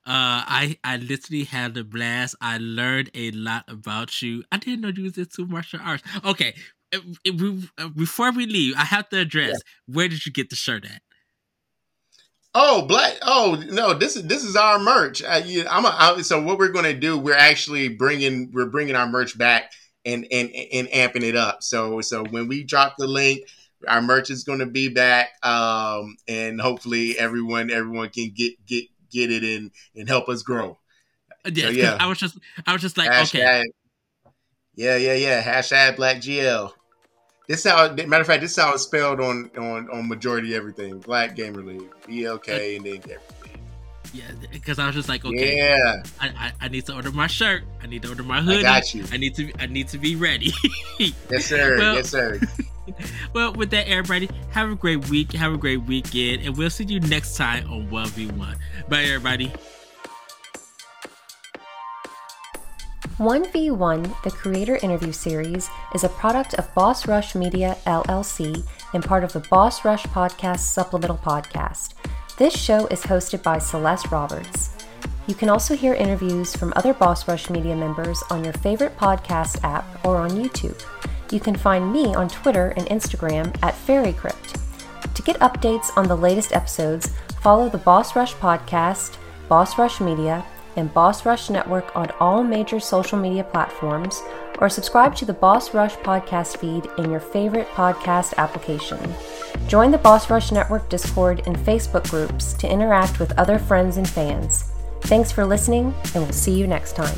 [0.07, 2.35] Uh, I I literally had a blast.
[2.41, 4.43] I learned a lot about you.
[4.51, 6.03] I didn't know you was into martial arts.
[6.25, 6.55] Okay,
[7.95, 9.95] before we leave, I have to address yeah.
[9.95, 11.01] where did you get the shirt at?
[12.55, 13.13] Oh, black.
[13.21, 15.23] Oh no, this is this is our merch.
[15.23, 15.37] I,
[15.69, 17.17] I'm, a, I, so what we're going to do?
[17.17, 19.71] We're actually bringing we're bringing our merch back
[20.03, 21.61] and and and amping it up.
[21.61, 23.41] So so when we drop the link,
[23.87, 28.85] our merch is going to be back, um, and hopefully everyone everyone can get get
[29.11, 30.79] get it and and help us grow.
[31.45, 31.97] Yeah, so, yeah.
[31.99, 33.63] I was just I was just like Hashtag, okay.
[34.75, 35.43] Yeah, yeah, yeah.
[35.43, 36.71] Hashtag Black GL.
[37.49, 40.99] This how matter of fact, this is how it's spelled on on on majority everything.
[40.99, 43.59] Black Gamer League, BLK, and then Gamer League.
[44.13, 47.25] Yeah, because I was just like, okay, yeah, I, I, I, need to order my
[47.25, 47.63] shirt.
[47.81, 48.59] I need to order my hoodie.
[48.59, 49.03] I got you.
[49.11, 50.53] I need to I need to be ready.
[50.99, 51.79] yes, sir.
[51.79, 52.39] Well, yes, sir.
[53.33, 55.31] well, with that, everybody, have a great week.
[55.31, 58.57] Have a great weekend, and we'll see you next time on One V One.
[58.89, 59.51] Bye, everybody.
[63.19, 68.63] 1v1, the creator interview series, is a product of Boss Rush Media LLC
[68.93, 71.95] and part of the Boss Rush Podcast Supplemental Podcast.
[72.37, 74.69] This show is hosted by Celeste Roberts.
[75.27, 79.61] You can also hear interviews from other Boss Rush Media members on your favorite podcast
[79.65, 80.81] app or on YouTube.
[81.29, 85.13] You can find me on Twitter and Instagram at FairyCrypt.
[85.13, 87.11] To get updates on the latest episodes,
[87.41, 89.17] follow the Boss Rush Podcast,
[89.49, 90.45] Boss Rush Media,
[90.75, 94.21] and Boss Rush Network on all major social media platforms,
[94.59, 98.99] or subscribe to the Boss Rush podcast feed in your favorite podcast application.
[99.67, 104.07] Join the Boss Rush Network Discord and Facebook groups to interact with other friends and
[104.07, 104.71] fans.
[105.01, 107.17] Thanks for listening, and we'll see you next time.